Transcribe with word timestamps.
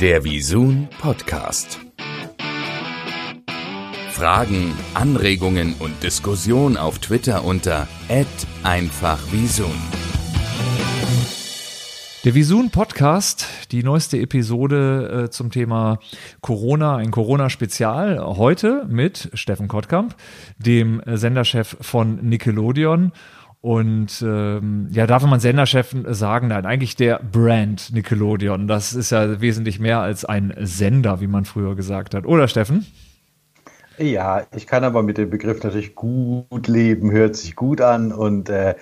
Der 0.00 0.24
Visun 0.24 0.88
Podcast. 1.00 1.80
Fragen, 4.10 4.74
Anregungen 4.92 5.74
und 5.78 6.02
Diskussion 6.02 6.76
auf 6.76 6.98
Twitter 6.98 7.46
unter 7.46 7.88
@einfachvisun. 8.62 9.72
Der 12.26 12.34
Visun 12.34 12.70
Podcast, 12.70 13.46
die 13.72 13.82
neueste 13.82 14.18
Episode 14.18 15.26
äh, 15.26 15.30
zum 15.30 15.50
Thema 15.50 15.98
Corona, 16.42 16.96
ein 16.96 17.10
Corona-Spezial. 17.10 18.18
Heute 18.20 18.84
mit 18.90 19.30
Steffen 19.32 19.68
Kottkamp, 19.68 20.14
dem 20.58 21.00
Senderchef 21.06 21.76
von 21.80 22.16
Nickelodeon 22.16 23.12
und 23.60 24.22
ähm, 24.22 24.88
ja, 24.92 25.06
darf 25.06 25.24
man 25.24 25.40
Senderchef 25.40 25.94
sagen? 26.08 26.48
Nein, 26.48 26.66
eigentlich 26.66 26.94
der 26.94 27.20
Brand 27.20 27.92
Nickelodeon. 27.92 28.68
Das 28.68 28.92
ist 28.92 29.10
ja 29.10 29.40
wesentlich 29.40 29.80
mehr 29.80 30.00
als 30.00 30.24
ein 30.24 30.54
Sender, 30.60 31.20
wie 31.20 31.26
man 31.26 31.44
früher 31.44 31.74
gesagt 31.74 32.14
hat. 32.14 32.26
Oder 32.26 32.48
Steffen? 32.48 32.86
Ja, 33.98 34.44
ich 34.54 34.66
kann 34.66 34.84
aber 34.84 35.02
mit 35.02 35.18
dem 35.18 35.30
Begriff 35.30 35.62
natürlich 35.62 35.94
gut 35.94 36.68
leben, 36.68 37.10
hört 37.10 37.34
sich 37.34 37.56
gut 37.56 37.80
an 37.80 38.12
und 38.12 38.50
äh, 38.50 38.74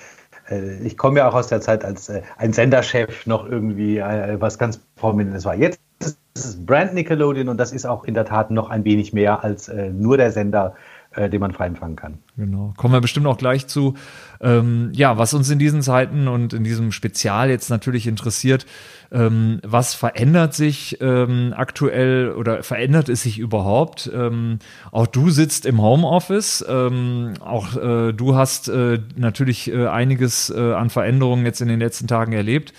äh 0.50 0.78
ich 0.82 0.96
komme 0.96 1.20
ja 1.20 1.28
auch 1.28 1.34
aus 1.34 1.46
der 1.46 1.60
Zeit, 1.60 1.84
als 1.84 2.08
äh, 2.08 2.22
ein 2.36 2.52
Senderchef 2.52 3.24
noch 3.24 3.48
irgendwie 3.48 3.98
äh, 3.98 4.40
was 4.40 4.58
ganz 4.58 4.78
Prominentes 4.96 5.44
war. 5.44 5.54
Jetzt 5.54 5.78
ist 6.02 6.18
es 6.34 6.66
Brand 6.66 6.94
Nickelodeon 6.94 7.48
und 7.48 7.58
das 7.58 7.70
ist 7.70 7.86
auch 7.86 8.04
in 8.04 8.14
der 8.14 8.24
Tat 8.24 8.50
noch 8.50 8.70
ein 8.70 8.84
wenig 8.84 9.12
mehr 9.12 9.44
als 9.44 9.68
äh, 9.68 9.90
nur 9.90 10.16
der 10.16 10.32
Sender 10.32 10.74
äh, 11.16 11.30
den 11.30 11.40
man 11.40 11.52
frei 11.52 11.66
empfangen 11.66 11.96
kann. 11.96 12.18
Genau. 12.36 12.74
Kommen 12.76 12.94
wir 12.94 13.00
bestimmt 13.00 13.26
auch 13.26 13.38
gleich 13.38 13.66
zu. 13.66 13.94
Ähm, 14.40 14.90
ja, 14.92 15.16
was 15.18 15.34
uns 15.34 15.48
in 15.50 15.58
diesen 15.58 15.82
Zeiten 15.82 16.28
und 16.28 16.52
in 16.52 16.64
diesem 16.64 16.92
Spezial 16.92 17.50
jetzt 17.50 17.70
natürlich 17.70 18.06
interessiert, 18.06 18.66
ähm, 19.12 19.60
was 19.62 19.94
verändert 19.94 20.54
sich 20.54 20.98
ähm, 21.00 21.54
aktuell 21.56 22.32
oder 22.32 22.62
verändert 22.62 23.08
es 23.08 23.22
sich 23.22 23.38
überhaupt? 23.38 24.10
Ähm, 24.12 24.58
auch 24.90 25.06
du 25.06 25.30
sitzt 25.30 25.66
im 25.66 25.80
Homeoffice, 25.80 26.64
ähm, 26.68 27.34
auch 27.40 27.76
äh, 27.76 28.12
du 28.12 28.34
hast 28.34 28.68
äh, 28.68 28.98
natürlich 29.16 29.70
äh, 29.70 29.86
einiges 29.86 30.50
äh, 30.50 30.72
an 30.72 30.90
Veränderungen 30.90 31.46
jetzt 31.46 31.60
in 31.60 31.68
den 31.68 31.80
letzten 31.80 32.06
Tagen 32.08 32.32
erlebt. 32.32 32.72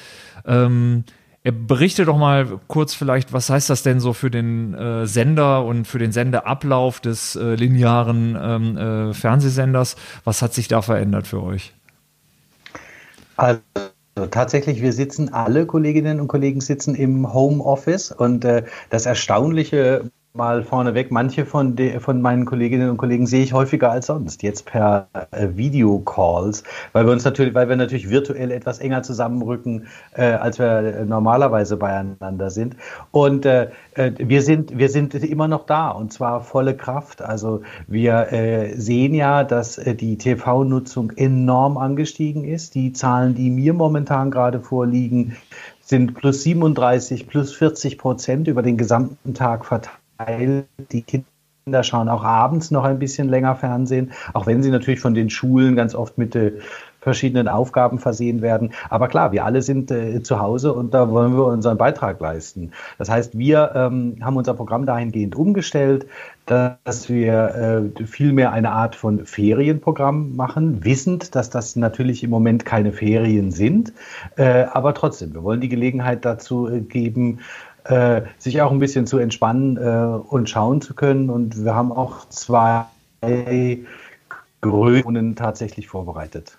Ähm, 1.45 1.67
Berichte 1.67 2.05
doch 2.05 2.17
mal 2.17 2.59
kurz 2.67 2.93
vielleicht, 2.93 3.31
was 3.31 3.49
heißt 3.49 3.69
das 3.69 3.83
denn 3.83 3.99
so 3.99 4.13
für 4.13 4.31
den 4.31 4.73
äh, 4.73 5.05
Sender 5.05 5.63
und 5.63 5.87
für 5.87 5.99
den 5.99 6.11
Sendeablauf 6.11 6.99
des 6.99 7.35
äh, 7.35 7.55
linearen 7.55 8.37
ähm, 8.39 8.77
äh, 8.77 9.13
Fernsehsenders? 9.13 9.95
Was 10.23 10.41
hat 10.41 10.53
sich 10.53 10.67
da 10.67 10.81
verändert 10.81 11.27
für 11.27 11.41
euch? 11.43 11.73
Also 13.37 13.61
tatsächlich, 14.31 14.81
wir 14.81 14.93
sitzen, 14.93 15.33
alle 15.33 15.65
Kolleginnen 15.65 16.19
und 16.19 16.27
Kollegen 16.27 16.61
sitzen 16.61 16.95
im 16.95 17.33
Homeoffice 17.33 18.11
und 18.11 18.43
äh, 18.45 18.63
das 18.89 19.05
Erstaunliche 19.05 20.09
mal 20.35 20.63
vorneweg, 20.63 21.11
manche 21.11 21.45
von, 21.45 21.75
de, 21.75 21.99
von 21.99 22.21
meinen 22.21 22.45
Kolleginnen 22.45 22.89
und 22.89 22.97
Kollegen 22.97 23.25
sehe 23.25 23.43
ich 23.43 23.53
häufiger 23.53 23.91
als 23.91 24.07
sonst, 24.07 24.43
jetzt 24.43 24.65
per 24.65 25.07
äh, 25.31 25.47
Videocalls, 25.55 26.63
weil 26.91 27.05
wir 27.05 27.13
uns 27.13 27.23
natürlich, 27.23 27.53
weil 27.53 27.69
wir 27.69 27.77
natürlich 27.77 28.09
virtuell 28.09 28.51
etwas 28.51 28.79
enger 28.79 29.01
zusammenrücken, 29.03 29.87
äh, 30.13 30.25
als 30.25 30.59
wir 30.59 30.67
äh, 30.67 31.05
normalerweise 31.05 31.77
beieinander 31.77 32.49
sind. 32.49 32.75
Und 33.11 33.45
äh, 33.45 33.69
äh, 33.93 34.11
wir 34.17 34.41
sind, 34.41 34.77
wir 34.77 34.89
sind 34.89 35.13
immer 35.13 35.47
noch 35.47 35.65
da 35.65 35.89
und 35.89 36.11
zwar 36.11 36.41
volle 36.41 36.75
Kraft. 36.75 37.21
Also 37.21 37.61
wir 37.87 38.31
äh, 38.33 38.73
sehen 38.75 39.13
ja, 39.13 39.43
dass 39.43 39.77
äh, 39.77 39.95
die 39.95 40.17
TV-Nutzung 40.17 41.11
enorm 41.11 41.77
angestiegen 41.77 42.43
ist. 42.43 42.75
Die 42.75 42.91
Zahlen, 42.91 43.35
die 43.35 43.49
mir 43.49 43.73
momentan 43.73 44.31
gerade 44.31 44.59
vorliegen, 44.59 45.37
sind 45.79 46.15
plus 46.15 46.43
37, 46.43 47.27
plus 47.27 47.53
40 47.53 47.97
Prozent 47.97 48.47
über 48.47 48.63
den 48.63 48.75
gesamten 48.75 49.33
Tag 49.33 49.65
verteilt 49.65 49.99
weil 50.17 50.65
die 50.91 51.01
Kinder 51.01 51.83
schauen 51.83 52.09
auch 52.09 52.23
abends 52.23 52.69
noch 52.69 52.83
ein 52.83 52.99
bisschen 52.99 53.27
länger 53.27 53.55
Fernsehen, 53.55 54.11
auch 54.33 54.45
wenn 54.45 54.61
sie 54.61 54.69
natürlich 54.69 54.99
von 54.99 55.15
den 55.15 55.31
Schulen 55.31 55.75
ganz 55.75 55.95
oft 55.95 56.17
mit 56.17 56.35
äh, 56.35 56.53
verschiedenen 57.05 57.47
Aufgaben 57.47 57.99
versehen 57.99 58.41
werden. 58.41 58.73
Aber 58.89 59.07
klar, 59.07 59.31
wir 59.31 59.45
alle 59.45 59.61
sind 59.61 59.91
äh, 59.91 60.21
zu 60.21 60.39
Hause 60.39 60.73
und 60.73 60.93
da 60.93 61.09
wollen 61.09 61.37
wir 61.37 61.45
unseren 61.45 61.77
Beitrag 61.77 62.19
leisten. 62.19 62.71
Das 62.97 63.09
heißt, 63.09 63.37
wir 63.37 63.71
ähm, 63.75 64.17
haben 64.21 64.37
unser 64.37 64.55
Programm 64.55 64.85
dahingehend 64.85 65.35
umgestellt, 65.35 66.07
dass 66.45 67.09
wir 67.09 67.91
äh, 67.97 68.05
viel 68.05 68.33
mehr 68.33 68.51
eine 68.51 68.71
Art 68.71 68.95
von 68.95 69.25
Ferienprogramm 69.25 70.35
machen, 70.35 70.83
wissend, 70.83 71.35
dass 71.35 71.49
das 71.49 71.75
natürlich 71.75 72.23
im 72.23 72.31
Moment 72.31 72.65
keine 72.65 72.91
Ferien 72.91 73.51
sind. 73.51 73.93
Äh, 74.35 74.65
aber 74.71 74.93
trotzdem, 74.93 75.33
wir 75.33 75.43
wollen 75.43 75.61
die 75.61 75.69
Gelegenheit 75.69 76.25
dazu 76.25 76.67
äh, 76.67 76.81
geben, 76.81 77.39
äh, 77.85 78.21
sich 78.37 78.61
auch 78.61 78.71
ein 78.71 78.79
bisschen 78.79 79.07
zu 79.07 79.17
entspannen 79.17 79.77
äh, 79.77 80.19
und 80.27 80.49
schauen 80.49 80.81
zu 80.81 80.93
können. 80.93 81.29
Und 81.29 81.63
wir 81.63 81.75
haben 81.75 81.91
auch 81.91 82.27
zwei 82.29 82.85
Größen 84.61 85.35
tatsächlich 85.35 85.87
vorbereitet. 85.87 86.57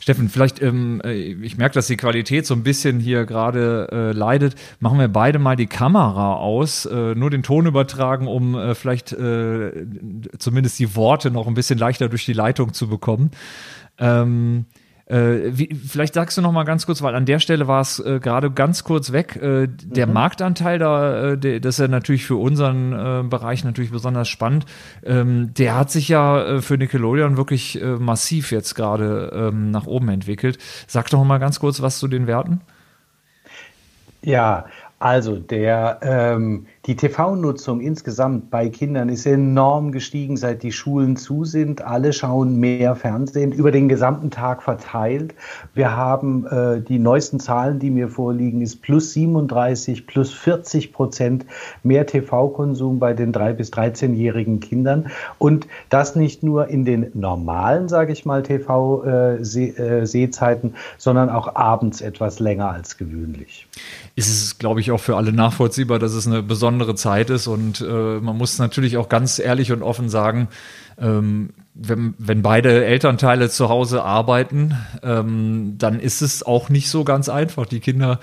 Steffen, 0.00 0.30
vielleicht, 0.30 0.62
ähm, 0.62 1.02
äh, 1.04 1.12
ich 1.12 1.58
merke, 1.58 1.74
dass 1.74 1.86
die 1.86 1.98
Qualität 1.98 2.46
so 2.46 2.54
ein 2.54 2.62
bisschen 2.62 3.00
hier 3.00 3.26
gerade 3.26 3.88
äh, 3.92 4.12
leidet. 4.12 4.54
Machen 4.80 4.98
wir 4.98 5.08
beide 5.08 5.38
mal 5.38 5.56
die 5.56 5.66
Kamera 5.66 6.36
aus, 6.36 6.86
äh, 6.86 7.14
nur 7.14 7.28
den 7.28 7.42
Ton 7.42 7.66
übertragen, 7.66 8.26
um 8.26 8.54
äh, 8.54 8.74
vielleicht 8.74 9.12
äh, 9.12 9.86
zumindest 10.38 10.78
die 10.78 10.96
Worte 10.96 11.30
noch 11.30 11.46
ein 11.46 11.54
bisschen 11.54 11.78
leichter 11.78 12.08
durch 12.08 12.24
die 12.24 12.32
Leitung 12.32 12.72
zu 12.72 12.88
bekommen. 12.88 13.30
Ähm, 13.98 14.64
äh, 15.10 15.58
wie, 15.58 15.74
vielleicht 15.74 16.14
sagst 16.14 16.38
du 16.38 16.42
noch 16.42 16.52
mal 16.52 16.62
ganz 16.62 16.86
kurz, 16.86 17.02
weil 17.02 17.16
an 17.16 17.26
der 17.26 17.40
Stelle 17.40 17.66
war 17.66 17.80
es 17.80 17.98
äh, 17.98 18.20
gerade 18.20 18.50
ganz 18.50 18.84
kurz 18.84 19.10
weg. 19.10 19.36
Äh, 19.36 19.66
der 19.68 20.06
mhm. 20.06 20.12
Marktanteil 20.12 20.78
da, 20.78 21.32
äh, 21.32 21.38
der, 21.38 21.58
das 21.58 21.76
ist 21.76 21.80
ja 21.80 21.88
natürlich 21.88 22.24
für 22.24 22.36
unseren 22.36 22.92
äh, 22.92 23.22
Bereich 23.28 23.64
natürlich 23.64 23.90
besonders 23.90 24.28
spannend. 24.28 24.66
Ähm, 25.02 25.52
der 25.54 25.76
hat 25.76 25.90
sich 25.90 26.08
ja 26.08 26.40
äh, 26.42 26.62
für 26.62 26.78
Nickelodeon 26.78 27.36
wirklich 27.36 27.80
massiv 27.98 28.52
jetzt 28.52 28.74
gerade 28.74 29.32
ähm, 29.34 29.70
nach 29.70 29.86
oben 29.86 30.08
entwickelt. 30.08 30.58
Sag 30.86 31.10
doch 31.10 31.24
mal 31.24 31.38
ganz 31.38 31.58
kurz 31.58 31.82
was 31.82 31.98
zu 31.98 32.06
den 32.06 32.26
Werten. 32.26 32.60
Ja, 34.22 34.66
also 34.98 35.38
der, 35.38 35.98
ähm, 36.02 36.66
die 36.86 36.96
TV-Nutzung 36.96 37.82
insgesamt 37.82 38.50
bei 38.50 38.70
Kindern 38.70 39.10
ist 39.10 39.26
enorm 39.26 39.92
gestiegen, 39.92 40.38
seit 40.38 40.62
die 40.62 40.72
Schulen 40.72 41.16
zu 41.16 41.44
sind. 41.44 41.82
Alle 41.82 42.14
schauen 42.14 42.58
mehr 42.58 42.96
Fernsehen 42.96 43.52
über 43.52 43.70
den 43.70 43.90
gesamten 43.90 44.30
Tag 44.30 44.62
verteilt. 44.62 45.34
Wir 45.74 45.94
haben 45.94 46.46
äh, 46.46 46.80
die 46.80 46.98
neuesten 46.98 47.38
Zahlen, 47.38 47.80
die 47.80 47.90
mir 47.90 48.08
vorliegen, 48.08 48.62
ist 48.62 48.80
plus 48.80 49.12
37, 49.12 50.06
plus 50.06 50.32
40 50.32 50.94
Prozent 50.94 51.44
mehr 51.82 52.06
TV-Konsum 52.06 52.98
bei 52.98 53.12
den 53.12 53.32
drei 53.32 53.52
bis 53.52 53.74
13-jährigen 53.74 54.60
Kindern. 54.60 55.10
Und 55.36 55.66
das 55.90 56.16
nicht 56.16 56.42
nur 56.42 56.68
in 56.68 56.86
den 56.86 57.10
normalen, 57.12 57.90
sage 57.90 58.14
ich 58.14 58.24
mal, 58.24 58.42
TV-Sehzeiten, 58.42 60.70
äh, 60.70 60.72
äh, 60.72 60.76
sondern 60.96 61.28
auch 61.28 61.56
abends 61.56 62.00
etwas 62.00 62.40
länger 62.40 62.70
als 62.70 62.96
gewöhnlich 62.96 63.66
ist 64.16 64.28
es, 64.28 64.58
glaube 64.58 64.80
ich, 64.80 64.90
auch 64.90 65.00
für 65.00 65.16
alle 65.16 65.32
nachvollziehbar, 65.32 65.98
dass 65.98 66.12
es 66.12 66.26
eine 66.26 66.42
besondere 66.42 66.69
Zeit 66.96 67.30
ist. 67.30 67.46
Und 67.46 67.80
äh, 67.80 68.20
man 68.20 68.36
muss 68.36 68.58
natürlich 68.58 68.96
auch 68.96 69.08
ganz 69.08 69.38
ehrlich 69.38 69.72
und 69.72 69.82
offen 69.82 70.08
sagen, 70.08 70.48
ähm, 70.98 71.50
wenn, 71.74 72.14
wenn 72.18 72.42
beide 72.42 72.84
Elternteile 72.84 73.48
zu 73.48 73.68
Hause 73.68 74.02
arbeiten, 74.02 74.76
ähm, 75.02 75.76
dann 75.78 75.98
ist 75.98 76.20
es 76.20 76.42
auch 76.42 76.68
nicht 76.68 76.90
so 76.90 77.04
ganz 77.04 77.28
einfach, 77.28 77.66
die 77.66 77.80
Kinder 77.80 78.20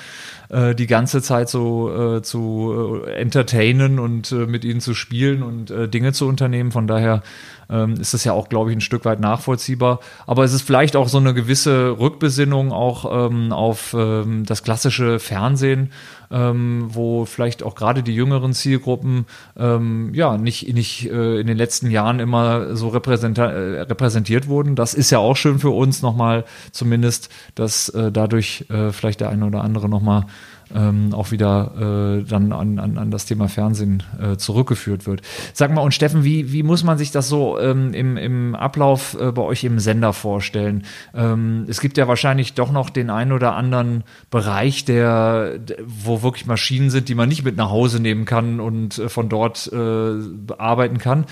äh, 0.50 0.76
die 0.76 0.88
ganze 0.88 1.22
Zeit 1.22 1.50
so 1.50 2.18
äh, 2.18 2.22
zu 2.22 3.02
äh, 3.06 3.12
entertainen 3.14 4.00
und 4.00 4.32
äh, 4.32 4.46
mit 4.46 4.64
ihnen 4.66 4.82
zu 4.82 4.94
spielen 4.94 5.44
und 5.44 5.72
äh, 5.72 5.88
Dinge 5.88 6.14
zu 6.14 6.28
unternehmen. 6.28 6.72
Von 6.72 6.88
daher 6.88 7.22
ähm, 7.70 7.96
ist 8.00 8.14
das 8.14 8.24
ja 8.24 8.34
auch, 8.34 8.50
glaube 8.50 8.72
ich, 8.72 8.78
ein 8.78 8.82
Stück 8.82 9.06
weit 9.06 9.20
nachvollziehbar. 9.20 10.00
Aber 10.26 10.44
es 10.44 10.54
ist 10.54 10.62
vielleicht 10.62 10.96
auch 10.96 11.10
so 11.10 11.18
eine 11.18 11.34
gewisse 11.34 12.00
Rückbesinnung 12.00 12.72
auch 12.72 13.30
ähm, 13.30 13.52
auf 13.52 13.96
ähm, 13.98 14.46
das 14.46 14.64
klassische 14.64 15.20
Fernsehen, 15.20 15.92
ähm, 16.32 16.88
wo 16.90 17.26
vielleicht 17.26 17.64
auch 17.64 17.76
gerade 17.76 18.04
die 18.04 18.16
jüngeren 18.16 18.54
Zielgruppen 18.54 19.26
ähm, 19.58 20.14
ja 20.14 20.38
nicht, 20.38 20.74
nicht 20.74 21.10
äh, 21.10 21.40
in 21.40 21.48
den 21.48 21.58
letzten 21.58 21.92
Jahren 21.92 22.20
immer 22.20 22.76
so 22.76 22.90
repräsent 22.90 23.40
repräsentiert 23.40 24.48
wurden. 24.48 24.76
Das 24.76 24.94
ist 24.94 25.10
ja 25.10 25.20
auch 25.20 25.36
schön 25.36 25.60
für 25.60 25.70
uns 25.70 26.02
nochmal 26.02 26.46
zumindest, 26.72 27.30
dass 27.56 27.90
äh, 27.90 28.12
dadurch 28.12 28.66
äh, 28.70 28.92
vielleicht 28.92 29.22
der 29.22 29.30
eine 29.30 29.46
oder 29.46 29.62
andere 29.62 29.90
nochmal 29.90 30.26
ähm, 30.74 31.14
auch 31.14 31.32
wieder 31.32 32.20
äh, 32.20 32.24
dann 32.24 32.52
an, 32.52 32.80
an, 32.80 32.98
an 32.98 33.12
das 33.12 33.26
Thema 33.26 33.48
Fernsehen 33.48 34.04
äh, 34.22 34.38
zurückgeführt 34.38 35.06
wird. 35.06 35.22
Sag 35.54 35.74
mal, 35.74 35.82
und 35.82 35.94
Steffen, 35.94 36.24
wie, 36.24 36.52
wie 36.52 36.64
muss 36.64 36.84
man 36.84 36.98
sich 36.98 37.12
das 37.12 37.30
so 37.30 37.60
ähm, 37.60 37.94
im, 37.94 38.18
im 38.18 38.56
Ablauf 38.56 39.18
äh, 39.20 39.32
bei 39.32 39.42
euch 39.42 39.64
im 39.64 39.80
Sender 39.80 40.14
vorstellen? 40.14 40.84
Ähm, 41.14 41.66
es 41.68 41.82
gibt 41.82 41.98
ja 41.98 42.08
wahrscheinlich 42.08 42.54
doch 42.54 42.72
noch 42.72 42.90
den 42.90 43.10
einen 43.10 43.32
oder 43.32 43.56
anderen 43.56 44.04
Bereich, 44.30 44.86
der, 44.86 45.60
wo 45.86 46.22
wirklich 46.24 46.46
Maschinen 46.46 46.90
sind, 46.90 47.10
die 47.10 47.16
man 47.16 47.30
nicht 47.30 47.44
mit 47.44 47.58
nach 47.58 47.70
Hause 47.70 48.00
nehmen 48.00 48.26
kann 48.26 48.60
und 48.60 48.98
äh, 48.98 49.10
von 49.10 49.30
dort 49.30 49.68
äh, 49.72 50.12
bearbeiten 50.46 50.98
kann. 50.98 51.26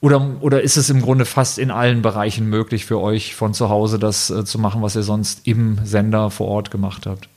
Oder, 0.00 0.36
oder 0.40 0.62
ist 0.62 0.76
es 0.76 0.90
im 0.90 1.02
Grunde 1.02 1.24
fast 1.24 1.58
in 1.58 1.72
allen 1.72 2.02
Bereichen 2.02 2.48
möglich 2.48 2.86
für 2.86 3.00
euch 3.00 3.34
von 3.34 3.52
zu 3.52 3.68
Hause 3.68 3.98
das 3.98 4.30
äh, 4.30 4.44
zu 4.44 4.58
machen, 4.58 4.80
was 4.80 4.94
ihr 4.94 5.02
sonst 5.02 5.46
im 5.46 5.78
Sender 5.84 6.30
vor 6.30 6.46
Ort 6.46 6.70
gemacht 6.70 7.06
habt? 7.06 7.28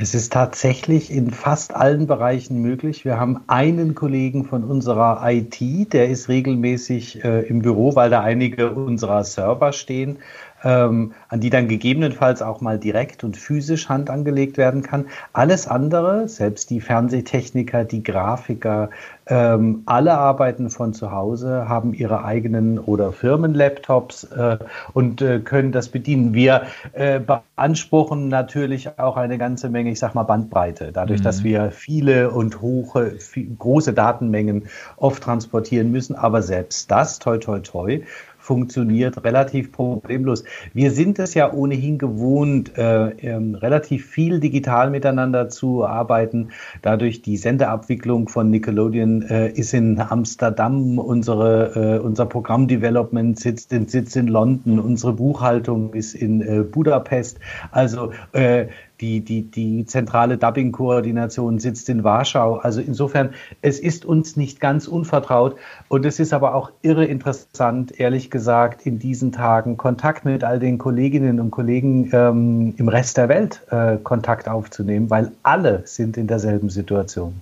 Es 0.00 0.14
ist 0.14 0.32
tatsächlich 0.32 1.10
in 1.10 1.32
fast 1.32 1.74
allen 1.74 2.06
Bereichen 2.06 2.62
möglich. 2.62 3.04
Wir 3.04 3.18
haben 3.18 3.40
einen 3.48 3.96
Kollegen 3.96 4.44
von 4.44 4.62
unserer 4.62 5.28
IT, 5.28 5.92
der 5.92 6.08
ist 6.08 6.28
regelmäßig 6.28 7.24
äh, 7.24 7.40
im 7.40 7.62
Büro, 7.62 7.96
weil 7.96 8.08
da 8.08 8.20
einige 8.20 8.70
unserer 8.70 9.24
Server 9.24 9.72
stehen 9.72 10.18
ähm, 10.64 11.12
an 11.28 11.40
die 11.40 11.50
dann 11.50 11.68
gegebenenfalls 11.68 12.42
auch 12.42 12.60
mal 12.60 12.78
direkt 12.78 13.24
und 13.24 13.36
physisch 13.36 13.88
Hand 13.88 14.10
angelegt 14.10 14.56
werden 14.56 14.82
kann. 14.82 15.06
Alles 15.32 15.68
andere, 15.68 16.28
selbst 16.28 16.70
die 16.70 16.80
Fernsehtechniker, 16.80 17.84
die 17.84 18.02
Grafiker, 18.02 18.90
ähm, 19.26 19.82
alle 19.84 20.14
arbeiten 20.14 20.70
von 20.70 20.94
zu 20.94 21.12
Hause, 21.12 21.68
haben 21.68 21.92
ihre 21.92 22.24
eigenen 22.24 22.78
oder 22.78 23.12
Firmenlaptops 23.12 24.24
äh, 24.24 24.58
und 24.94 25.20
äh, 25.20 25.40
können 25.40 25.70
das 25.70 25.88
bedienen. 25.90 26.32
Wir 26.32 26.62
äh, 26.94 27.20
beanspruchen 27.20 28.28
natürlich 28.28 28.98
auch 28.98 29.16
eine 29.18 29.36
ganze 29.36 29.68
Menge, 29.68 29.90
ich 29.90 29.98
sag 29.98 30.14
mal, 30.14 30.22
Bandbreite, 30.22 30.92
dadurch, 30.92 31.20
mhm. 31.20 31.24
dass 31.24 31.44
wir 31.44 31.70
viele 31.70 32.30
und 32.30 32.62
hohe, 32.62 33.18
große 33.58 33.92
Datenmengen 33.92 34.68
oft 34.96 35.22
transportieren 35.22 35.92
müssen. 35.92 36.16
Aber 36.16 36.40
selbst 36.40 36.90
das, 36.90 37.18
toi, 37.18 37.36
toi, 37.36 37.60
toi, 37.60 38.00
funktioniert 38.48 39.24
relativ 39.24 39.72
problemlos. 39.72 40.42
Wir 40.72 40.90
sind 40.90 41.18
es 41.18 41.34
ja 41.34 41.52
ohnehin 41.52 41.98
gewohnt, 41.98 42.78
äh, 42.78 43.10
ähm, 43.20 43.54
relativ 43.54 44.06
viel 44.06 44.40
digital 44.40 44.88
miteinander 44.90 45.50
zu 45.50 45.84
arbeiten. 45.84 46.48
Dadurch 46.80 47.20
die 47.20 47.36
Sendeabwicklung 47.36 48.30
von 48.30 48.48
Nickelodeon 48.48 49.20
äh, 49.20 49.50
ist 49.50 49.74
in 49.74 50.00
Amsterdam, 50.00 50.98
unsere, 50.98 51.98
äh, 51.98 51.98
unser 51.98 52.24
Programmdevelopment 52.24 53.38
sitzt 53.38 53.70
in, 53.74 53.86
sitzt 53.86 54.16
in 54.16 54.28
London, 54.28 54.78
unsere 54.78 55.12
Buchhaltung 55.12 55.92
ist 55.92 56.14
in 56.14 56.40
äh, 56.40 56.62
Budapest. 56.62 57.38
Also 57.70 58.12
äh, 58.32 58.68
die, 59.00 59.20
die, 59.20 59.42
die 59.42 59.86
zentrale 59.86 60.38
Dubbing-Koordination 60.38 61.58
sitzt 61.58 61.88
in 61.88 62.04
Warschau. 62.04 62.56
Also 62.56 62.80
insofern, 62.80 63.30
es 63.62 63.78
ist 63.78 64.04
uns 64.04 64.36
nicht 64.36 64.60
ganz 64.60 64.88
unvertraut. 64.88 65.56
Und 65.88 66.04
es 66.04 66.20
ist 66.20 66.32
aber 66.32 66.54
auch 66.54 66.70
irre 66.82 67.04
interessant, 67.04 67.98
ehrlich 67.98 68.30
gesagt, 68.30 68.86
in 68.86 68.98
diesen 68.98 69.32
Tagen 69.32 69.76
Kontakt 69.76 70.24
mit 70.24 70.44
all 70.44 70.58
den 70.58 70.78
Kolleginnen 70.78 71.40
und 71.40 71.50
Kollegen 71.50 72.10
ähm, 72.12 72.74
im 72.76 72.88
Rest 72.88 73.16
der 73.16 73.28
Welt 73.28 73.62
äh, 73.70 73.96
Kontakt 73.96 74.48
aufzunehmen, 74.48 75.10
weil 75.10 75.32
alle 75.42 75.82
sind 75.84 76.16
in 76.16 76.26
derselben 76.26 76.70
Situation. 76.70 77.40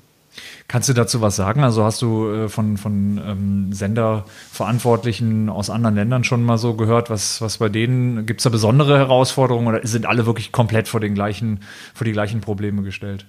Kannst 0.76 0.90
du 0.90 0.92
dazu 0.92 1.22
was 1.22 1.36
sagen? 1.36 1.64
Also 1.64 1.84
hast 1.84 2.02
du 2.02 2.28
äh, 2.28 2.48
von, 2.50 2.76
von 2.76 3.18
ähm, 3.26 3.72
Senderverantwortlichen 3.72 5.48
aus 5.48 5.70
anderen 5.70 5.94
Ländern 5.94 6.22
schon 6.22 6.44
mal 6.44 6.58
so 6.58 6.74
gehört, 6.74 7.08
was, 7.08 7.40
was 7.40 7.56
bei 7.56 7.70
denen, 7.70 8.26
gibt 8.26 8.40
es 8.40 8.44
da 8.44 8.50
besondere 8.50 8.98
Herausforderungen 8.98 9.68
oder 9.68 9.86
sind 9.86 10.04
alle 10.04 10.26
wirklich 10.26 10.52
komplett 10.52 10.86
vor, 10.86 11.00
den 11.00 11.14
gleichen, 11.14 11.60
vor 11.94 12.04
die 12.04 12.12
gleichen 12.12 12.42
Probleme 12.42 12.82
gestellt? 12.82 13.24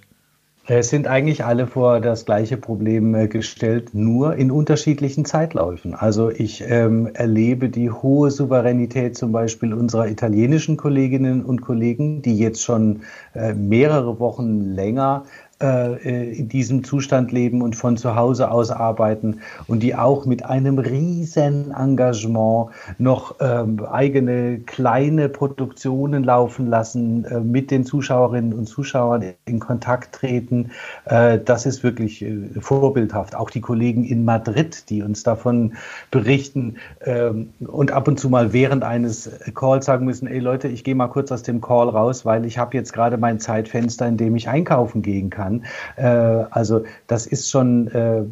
Es 0.69 0.89
sind 0.89 1.07
eigentlich 1.07 1.45
alle 1.45 1.65
vor 1.65 2.01
das 2.01 2.25
gleiche 2.25 2.57
Problem 2.57 3.15
äh, 3.15 3.29
gestellt, 3.29 3.93
nur 3.93 4.35
in 4.35 4.51
unterschiedlichen 4.51 5.23
Zeitläufen. 5.23 5.95
Also 5.95 6.29
ich 6.29 6.61
ähm, 6.67 7.07
erlebe 7.13 7.69
die 7.69 7.89
hohe 7.89 8.29
Souveränität 8.29 9.15
zum 9.15 9.31
Beispiel 9.31 9.73
unserer 9.73 10.09
italienischen 10.09 10.75
Kolleginnen 10.75 11.45
und 11.45 11.61
Kollegen, 11.61 12.21
die 12.21 12.37
jetzt 12.37 12.61
schon 12.61 13.03
äh, 13.33 13.53
mehrere 13.53 14.19
Wochen 14.19 14.59
länger 14.59 15.23
äh, 15.23 15.46
in 15.59 16.49
diesem 16.49 16.83
Zustand 16.83 17.31
leben 17.31 17.63
und 17.63 17.75
von 17.75 17.97
zu 17.97 18.15
Hause 18.15 18.51
aus 18.51 18.69
arbeiten 18.69 19.39
und 19.67 19.81
die 19.81 19.95
auch 19.95 20.25
mit 20.25 20.45
einem 20.45 20.77
riesen 20.77 21.71
Engagement 21.71 22.69
noch 22.99 23.35
ähm, 23.39 23.83
eigene 23.85 24.59
kleine 24.59 25.29
Produktionen 25.29 26.23
laufen 26.23 26.67
lassen, 26.67 27.25
äh, 27.25 27.39
mit 27.39 27.71
den 27.71 27.85
Zuschauerinnen 27.85 28.53
und 28.53 28.67
Zuschauern 28.67 29.23
in 29.45 29.59
Kontakt 29.59 30.13
treten. 30.15 30.71
Äh, 31.05 31.39
das 31.43 31.65
ist 31.65 31.83
wirklich 31.83 32.21
äh, 32.21 32.35
vorbildhaft. 32.59 33.35
Auch 33.35 33.49
die 33.49 33.61
Kollegen 33.61 34.03
in 34.03 34.25
Madrid, 34.25 34.89
die 34.89 35.01
uns 35.01 35.23
davon 35.23 35.73
berichten 36.11 36.75
ähm, 37.05 37.49
und 37.65 37.91
ab 37.91 38.07
und 38.07 38.19
zu 38.19 38.29
mal 38.29 38.53
während 38.53 38.83
eines 38.83 39.29
Calls 39.55 39.85
sagen 39.85 40.05
müssen, 40.05 40.27
ey 40.27 40.39
Leute, 40.39 40.67
ich 40.67 40.83
gehe 40.83 40.95
mal 40.95 41.07
kurz 41.07 41.31
aus 41.31 41.43
dem 41.43 41.61
Call 41.61 41.89
raus, 41.89 42.25
weil 42.25 42.45
ich 42.45 42.57
habe 42.57 42.75
jetzt 42.77 42.93
gerade 42.93 43.17
mein 43.17 43.39
Zeitfenster, 43.39 44.07
in 44.07 44.17
dem 44.17 44.35
ich 44.35 44.49
einkaufen 44.49 45.01
gehen 45.01 45.29
kann 45.29 45.46
kann. 45.47 45.65
Äh, 45.95 46.45
also 46.51 46.83
das 47.07 47.25
ist 47.25 47.49
schon 47.49 47.87
äh, 47.87 48.23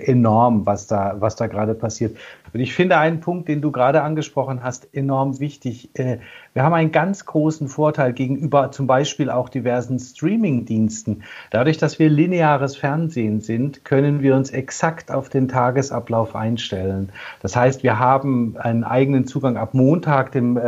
enorm, 0.00 0.66
was 0.66 0.86
da, 0.86 1.16
was 1.18 1.36
da 1.36 1.46
gerade 1.46 1.74
passiert. 1.74 2.16
Und 2.52 2.60
ich 2.60 2.74
finde 2.74 2.98
einen 2.98 3.20
Punkt, 3.20 3.48
den 3.48 3.60
du 3.60 3.72
gerade 3.72 4.02
angesprochen 4.02 4.62
hast, 4.62 4.88
enorm 4.94 5.40
wichtig. 5.40 5.90
Äh, 5.94 6.18
wir 6.54 6.62
haben 6.62 6.72
einen 6.72 6.92
ganz 6.92 7.26
großen 7.26 7.68
Vorteil 7.68 8.12
gegenüber 8.12 8.70
zum 8.70 8.86
Beispiel 8.86 9.30
auch 9.30 9.48
diversen 9.48 9.98
Streaming-Diensten. 9.98 11.22
Dadurch, 11.50 11.78
dass 11.78 11.98
wir 11.98 12.08
lineares 12.08 12.76
Fernsehen 12.76 13.40
sind, 13.40 13.84
können 13.84 14.22
wir 14.22 14.34
uns 14.34 14.50
exakt 14.50 15.10
auf 15.10 15.28
den 15.28 15.48
Tagesablauf 15.48 16.34
einstellen. 16.34 17.10
Das 17.42 17.56
heißt, 17.56 17.82
wir 17.82 17.98
haben 17.98 18.56
einen 18.58 18.84
eigenen 18.84 19.26
Zugang. 19.26 19.56
Ab 19.56 19.74
Montag, 19.74 20.32
dem 20.32 20.58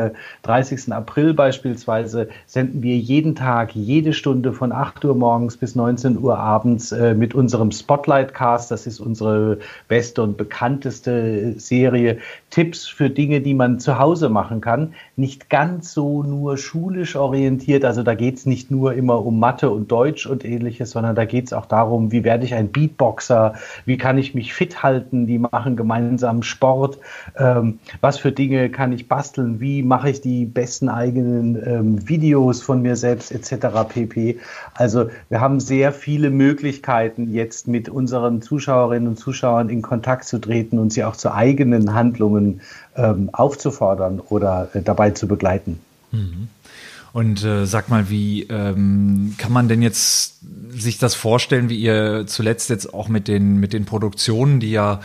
30. 0.42 0.92
April 0.92 1.34
beispielsweise, 1.34 2.28
senden 2.46 2.82
wir 2.82 2.96
jeden 2.96 3.34
Tag, 3.34 3.74
jede 3.74 4.12
Stunde 4.12 4.52
von 4.52 4.72
8 4.72 5.04
Uhr 5.04 5.14
morgens 5.14 5.56
bis 5.56 5.74
19 5.74 5.86
19 5.86 6.18
Uhr 6.18 6.38
abends 6.38 6.92
äh, 6.92 7.14
mit 7.14 7.34
unserem 7.34 7.70
Spotlight 7.70 8.34
Cast. 8.34 8.70
Das 8.70 8.86
ist 8.86 9.00
unsere 9.00 9.58
beste 9.88 10.22
und 10.22 10.36
bekannteste 10.36 11.54
Serie. 11.58 12.18
Tipps 12.50 12.86
für 12.86 13.10
Dinge, 13.10 13.40
die 13.40 13.54
man 13.54 13.78
zu 13.78 13.98
Hause 13.98 14.28
machen 14.28 14.60
kann. 14.60 14.94
Nicht 15.16 15.48
ganz 15.48 15.75
so 15.84 16.22
nur 16.22 16.56
schulisch 16.56 17.16
orientiert. 17.16 17.84
Also 17.84 18.02
da 18.02 18.14
geht 18.14 18.38
es 18.38 18.46
nicht 18.46 18.70
nur 18.70 18.94
immer 18.94 19.24
um 19.24 19.38
Mathe 19.38 19.70
und 19.70 19.90
Deutsch 19.90 20.26
und 20.26 20.44
ähnliches, 20.44 20.90
sondern 20.90 21.14
da 21.14 21.24
geht 21.24 21.46
es 21.46 21.52
auch 21.52 21.66
darum, 21.66 22.12
wie 22.12 22.24
werde 22.24 22.44
ich 22.44 22.54
ein 22.54 22.72
Beatboxer? 22.72 23.54
Wie 23.84 23.98
kann 23.98 24.18
ich 24.18 24.34
mich 24.34 24.54
fit 24.54 24.82
halten? 24.82 25.26
Die 25.26 25.38
machen 25.38 25.76
gemeinsam 25.76 26.42
Sport. 26.42 26.98
Ähm, 27.36 27.78
was 28.00 28.18
für 28.18 28.32
Dinge 28.32 28.70
kann 28.70 28.92
ich 28.92 29.08
basteln? 29.08 29.60
Wie 29.60 29.82
mache 29.82 30.10
ich 30.10 30.20
die 30.20 30.44
besten 30.44 30.88
eigenen 30.88 31.56
ähm, 31.66 32.08
Videos 32.08 32.62
von 32.62 32.82
mir 32.82 32.96
selbst 32.96 33.32
etc. 33.32 33.66
pp. 33.88 34.38
Also 34.74 35.10
wir 35.28 35.40
haben 35.40 35.60
sehr 35.60 35.92
viele 35.92 36.30
Möglichkeiten, 36.30 37.32
jetzt 37.32 37.68
mit 37.68 37.88
unseren 37.88 38.42
Zuschauerinnen 38.42 39.08
und 39.08 39.18
Zuschauern 39.18 39.68
in 39.68 39.82
Kontakt 39.82 40.24
zu 40.24 40.38
treten 40.38 40.78
und 40.78 40.92
sie 40.92 41.04
auch 41.04 41.16
zu 41.16 41.32
eigenen 41.32 41.94
Handlungen 41.94 42.60
ähm, 42.96 43.30
aufzufordern 43.32 44.20
oder 44.20 44.68
äh, 44.72 44.82
dabei 44.82 45.10
zu 45.10 45.28
begleiten. 45.28 45.80
Mhm. 46.12 46.48
Und 47.12 47.44
äh, 47.44 47.64
sag 47.64 47.88
mal, 47.88 48.10
wie 48.10 48.42
ähm, 48.42 49.34
kann 49.38 49.52
man 49.52 49.68
denn 49.68 49.80
jetzt 49.80 50.34
sich 50.70 50.98
das 50.98 51.14
vorstellen, 51.14 51.70
wie 51.70 51.78
ihr 51.78 52.24
zuletzt 52.26 52.68
jetzt 52.68 52.92
auch 52.92 53.08
mit 53.08 53.26
den, 53.26 53.58
mit 53.58 53.72
den 53.72 53.86
Produktionen, 53.86 54.60
die 54.60 54.70
ja 54.70 55.00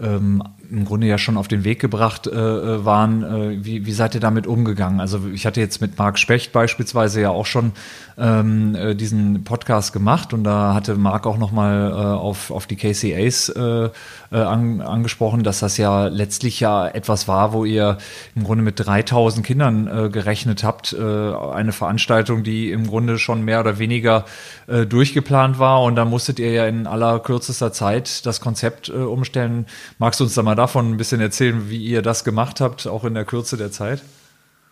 ähm, 0.00 0.42
im 0.70 0.84
Grunde 0.84 1.06
ja 1.06 1.18
schon 1.18 1.36
auf 1.36 1.48
den 1.48 1.64
Weg 1.64 1.80
gebracht 1.80 2.26
äh, 2.26 2.30
äh, 2.30 2.84
waren. 2.84 3.22
Äh, 3.22 3.64
wie, 3.64 3.86
wie 3.86 3.92
seid 3.92 4.14
ihr 4.14 4.20
damit 4.20 4.46
umgegangen? 4.46 5.00
Also 5.00 5.20
ich 5.32 5.46
hatte 5.46 5.60
jetzt 5.60 5.80
mit 5.80 5.98
Marc 5.98 6.18
Specht 6.18 6.52
beispielsweise 6.52 7.20
ja 7.22 7.30
auch 7.30 7.46
schon 7.46 7.72
ähm, 8.18 8.74
äh, 8.74 8.94
diesen 8.94 9.44
Podcast 9.44 9.92
gemacht 9.92 10.32
und 10.34 10.44
da 10.44 10.74
hatte 10.74 10.96
Marc 10.96 11.26
auch 11.26 11.38
nochmal 11.38 11.90
äh, 11.90 11.94
auf, 11.94 12.50
auf 12.50 12.66
die 12.66 12.76
KCAs 12.76 13.48
äh, 13.48 13.88
äh, 14.30 14.36
an, 14.36 14.80
angesprochen, 14.80 15.42
dass 15.42 15.60
das 15.60 15.78
ja 15.78 16.08
letztlich 16.08 16.60
ja 16.60 16.86
etwas 16.86 17.28
war, 17.28 17.52
wo 17.52 17.64
ihr 17.64 17.98
im 18.34 18.44
Grunde 18.44 18.62
mit 18.62 18.78
3000 18.78 19.46
Kindern 19.46 19.86
äh, 19.86 20.08
gerechnet 20.10 20.64
habt. 20.64 20.92
Äh, 20.92 21.02
eine 21.02 21.72
Veranstaltung, 21.72 22.42
die 22.42 22.70
im 22.70 22.86
Grunde 22.86 23.18
schon 23.18 23.42
mehr 23.42 23.60
oder 23.60 23.78
weniger 23.78 24.26
äh, 24.66 24.84
durchgeplant 24.84 25.58
war 25.58 25.82
und 25.82 25.96
da 25.96 26.04
musstet 26.04 26.38
ihr 26.38 26.52
ja 26.52 26.66
in 26.66 26.86
aller 26.86 27.20
kürzester 27.20 27.72
Zeit 27.72 28.26
das 28.26 28.40
Konzept 28.40 28.88
äh, 28.90 28.92
umstellen. 28.92 29.66
Magst 29.98 30.20
du 30.20 30.24
uns 30.24 30.34
da 30.34 30.42
mal 30.42 30.54
davon 30.54 30.90
ein 30.92 30.96
bisschen 30.96 31.20
erzählen, 31.20 31.70
wie 31.70 31.84
ihr 31.84 32.02
das 32.02 32.24
gemacht 32.24 32.60
habt, 32.60 32.86
auch 32.86 33.04
in 33.04 33.14
der 33.14 33.24
Kürze 33.24 33.56
der 33.56 33.70
Zeit? 33.70 34.02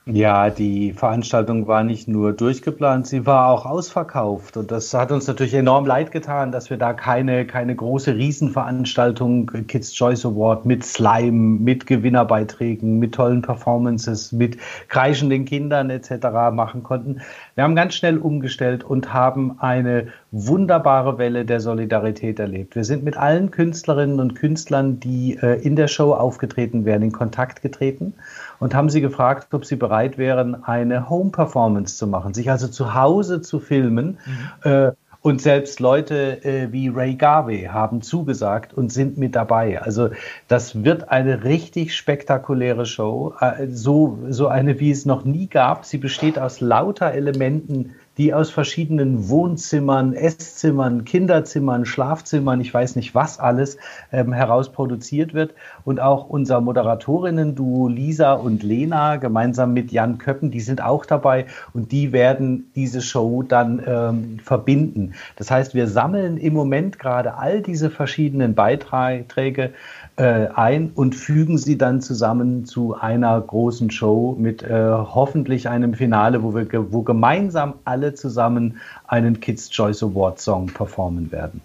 Ja, 0.08 0.50
die 0.50 0.92
Veranstaltung 0.92 1.66
war 1.66 1.82
nicht 1.82 2.06
nur 2.06 2.32
durchgeplant, 2.32 3.08
sie 3.08 3.26
war 3.26 3.48
auch 3.48 3.66
ausverkauft. 3.66 4.56
Und 4.56 4.70
das 4.70 4.94
hat 4.94 5.10
uns 5.10 5.26
natürlich 5.26 5.54
enorm 5.54 5.84
leid 5.84 6.12
getan, 6.12 6.52
dass 6.52 6.70
wir 6.70 6.76
da 6.76 6.92
keine, 6.92 7.44
keine 7.44 7.74
große 7.74 8.14
Riesenveranstaltung, 8.14 9.50
Kids 9.66 9.92
Choice 9.92 10.24
Award 10.24 10.64
mit 10.64 10.84
Slime, 10.84 11.58
mit 11.58 11.88
Gewinnerbeiträgen, 11.88 13.00
mit 13.00 13.16
tollen 13.16 13.42
Performances, 13.42 14.30
mit 14.30 14.58
kreischenden 14.86 15.44
Kindern 15.44 15.90
etc. 15.90 16.28
machen 16.52 16.84
konnten. 16.84 17.20
Wir 17.56 17.64
haben 17.64 17.74
ganz 17.74 17.94
schnell 17.96 18.18
umgestellt 18.18 18.84
und 18.84 19.12
haben 19.12 19.58
eine 19.58 20.06
wunderbare 20.44 21.18
Welle 21.18 21.44
der 21.44 21.60
Solidarität 21.60 22.38
erlebt. 22.38 22.76
Wir 22.76 22.84
sind 22.84 23.04
mit 23.04 23.16
allen 23.16 23.50
Künstlerinnen 23.50 24.20
und 24.20 24.34
Künstlern, 24.34 25.00
die 25.00 25.38
äh, 25.40 25.60
in 25.62 25.76
der 25.76 25.88
Show 25.88 26.12
aufgetreten 26.12 26.84
wären, 26.84 27.02
in 27.02 27.12
Kontakt 27.12 27.62
getreten 27.62 28.14
und 28.58 28.74
haben 28.74 28.90
sie 28.90 29.00
gefragt, 29.00 29.54
ob 29.54 29.64
sie 29.64 29.76
bereit 29.76 30.18
wären, 30.18 30.64
eine 30.64 31.08
Home-Performance 31.08 31.96
zu 31.96 32.06
machen, 32.06 32.34
sich 32.34 32.50
also 32.50 32.68
zu 32.68 32.94
Hause 32.94 33.40
zu 33.40 33.60
filmen. 33.60 34.18
Mhm. 34.62 34.70
Äh, 34.70 34.92
und 35.22 35.42
selbst 35.42 35.80
Leute 35.80 36.44
äh, 36.44 36.70
wie 36.70 36.86
Ray 36.86 37.16
Garvey 37.16 37.64
haben 37.64 38.00
zugesagt 38.00 38.72
und 38.72 38.92
sind 38.92 39.18
mit 39.18 39.34
dabei. 39.34 39.82
Also 39.82 40.10
das 40.46 40.84
wird 40.84 41.08
eine 41.08 41.42
richtig 41.42 41.96
spektakuläre 41.96 42.86
Show, 42.86 43.34
äh, 43.40 43.66
so, 43.68 44.20
so 44.28 44.46
eine, 44.46 44.78
wie 44.78 44.92
es 44.92 45.04
noch 45.04 45.24
nie 45.24 45.48
gab. 45.48 45.84
Sie 45.84 45.98
besteht 45.98 46.38
aus 46.38 46.60
lauter 46.60 47.10
Elementen, 47.10 47.96
die 48.18 48.32
aus 48.32 48.50
verschiedenen 48.50 49.28
Wohnzimmern, 49.28 50.14
Esszimmern, 50.14 51.04
Kinderzimmern, 51.04 51.84
Schlafzimmern, 51.84 52.60
ich 52.60 52.72
weiß 52.72 52.96
nicht 52.96 53.14
was 53.14 53.38
alles, 53.38 53.76
ähm, 54.12 54.32
heraus 54.32 54.72
produziert 54.72 55.34
wird. 55.34 55.54
Und 55.84 56.00
auch 56.00 56.28
unser 56.28 56.60
Moderatorinnen-Duo 56.60 57.88
Lisa 57.88 58.32
und 58.32 58.62
Lena 58.62 59.16
gemeinsam 59.16 59.74
mit 59.74 59.92
Jan 59.92 60.18
Köppen, 60.18 60.50
die 60.50 60.60
sind 60.60 60.82
auch 60.82 61.04
dabei 61.04 61.46
und 61.74 61.92
die 61.92 62.12
werden 62.12 62.70
diese 62.74 63.02
Show 63.02 63.42
dann 63.42 63.82
ähm, 63.86 64.38
verbinden. 64.42 65.12
Das 65.36 65.50
heißt, 65.50 65.74
wir 65.74 65.86
sammeln 65.86 66.38
im 66.38 66.54
Moment 66.54 66.98
gerade 66.98 67.36
all 67.36 67.60
diese 67.60 67.90
verschiedenen 67.90 68.54
Beiträge 68.54 69.72
äh, 70.16 70.48
ein 70.54 70.90
und 70.94 71.14
fügen 71.14 71.58
sie 71.58 71.76
dann 71.76 72.00
zusammen 72.00 72.64
zu 72.64 72.94
einer 72.94 73.38
großen 73.38 73.90
Show 73.90 74.34
mit 74.38 74.62
äh, 74.62 74.90
hoffentlich 74.90 75.68
einem 75.68 75.92
Finale, 75.94 76.42
wo 76.42 76.54
wir 76.54 76.66
wo 76.92 77.02
gemeinsam 77.02 77.74
alle 77.84 78.05
zusammen 78.14 78.78
einen 79.06 79.40
Kids 79.40 79.70
Choice 79.70 80.02
Award 80.02 80.40
Song 80.40 80.66
performen 80.66 81.32
werden. 81.32 81.60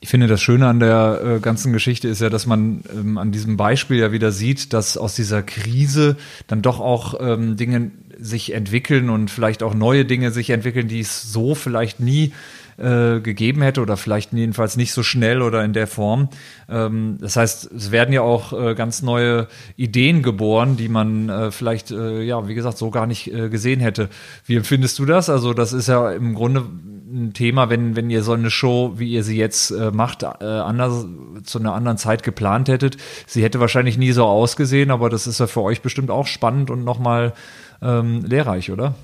Ich 0.00 0.10
finde, 0.10 0.26
das 0.26 0.42
Schöne 0.42 0.68
an 0.68 0.78
der 0.78 1.20
äh, 1.24 1.40
ganzen 1.40 1.72
Geschichte 1.72 2.06
ist 2.08 2.20
ja, 2.20 2.28
dass 2.28 2.46
man 2.46 2.82
ähm, 2.94 3.16
an 3.16 3.32
diesem 3.32 3.56
Beispiel 3.56 3.98
ja 3.98 4.12
wieder 4.12 4.30
sieht, 4.30 4.72
dass 4.72 4.96
aus 4.96 5.14
dieser 5.14 5.42
Krise 5.42 6.16
dann 6.46 6.60
doch 6.60 6.80
auch 6.80 7.14
ähm, 7.18 7.56
Dinge 7.56 7.90
sich 8.18 8.52
entwickeln 8.52 9.10
und 9.10 9.30
vielleicht 9.30 9.62
auch 9.62 9.74
neue 9.74 10.04
Dinge 10.04 10.30
sich 10.30 10.50
entwickeln, 10.50 10.88
die 10.88 11.00
es 11.00 11.22
so 11.32 11.54
vielleicht 11.54 11.98
nie 11.98 12.32
äh, 12.78 13.20
gegeben 13.20 13.62
hätte 13.62 13.80
oder 13.80 13.96
vielleicht 13.96 14.32
jedenfalls 14.32 14.76
nicht 14.76 14.92
so 14.92 15.02
schnell 15.02 15.40
oder 15.40 15.64
in 15.64 15.72
der 15.72 15.86
Form. 15.86 16.28
Ähm, 16.68 17.16
das 17.20 17.36
heißt, 17.36 17.72
es 17.72 17.90
werden 17.90 18.12
ja 18.12 18.20
auch 18.20 18.52
äh, 18.52 18.74
ganz 18.74 19.02
neue 19.02 19.48
Ideen 19.76 20.22
geboren, 20.22 20.76
die 20.76 20.88
man 20.88 21.28
äh, 21.28 21.50
vielleicht, 21.50 21.90
äh, 21.90 22.22
ja, 22.22 22.48
wie 22.48 22.54
gesagt, 22.54 22.76
so 22.76 22.90
gar 22.90 23.06
nicht 23.06 23.32
äh, 23.32 23.48
gesehen 23.48 23.80
hätte. 23.80 24.08
Wie 24.44 24.56
empfindest 24.56 24.98
du 24.98 25.06
das? 25.06 25.30
Also 25.30 25.54
das 25.54 25.72
ist 25.72 25.88
ja 25.88 26.12
im 26.12 26.34
Grunde 26.34 26.64
ein 27.10 27.32
Thema, 27.32 27.70
wenn, 27.70 27.96
wenn 27.96 28.10
ihr 28.10 28.22
so 28.22 28.32
eine 28.32 28.50
Show, 28.50 28.94
wie 28.96 29.10
ihr 29.10 29.22
sie 29.22 29.38
jetzt 29.38 29.70
macht, 29.70 30.24
anders, 30.24 31.06
zu 31.44 31.60
einer 31.60 31.72
anderen 31.72 31.98
Zeit 31.98 32.24
geplant 32.24 32.68
hättet. 32.68 32.96
Sie 33.26 33.42
hätte 33.42 33.60
wahrscheinlich 33.60 33.96
nie 33.96 34.10
so 34.10 34.24
ausgesehen, 34.24 34.90
aber 34.90 35.08
das 35.08 35.26
ist 35.26 35.38
ja 35.38 35.46
für 35.46 35.62
euch 35.62 35.82
bestimmt 35.82 36.10
auch 36.10 36.26
spannend 36.26 36.68
und 36.68 36.84
nochmal 36.84 37.32
ähm, 37.80 38.24
lehrreich, 38.24 38.70
oder? 38.72 38.94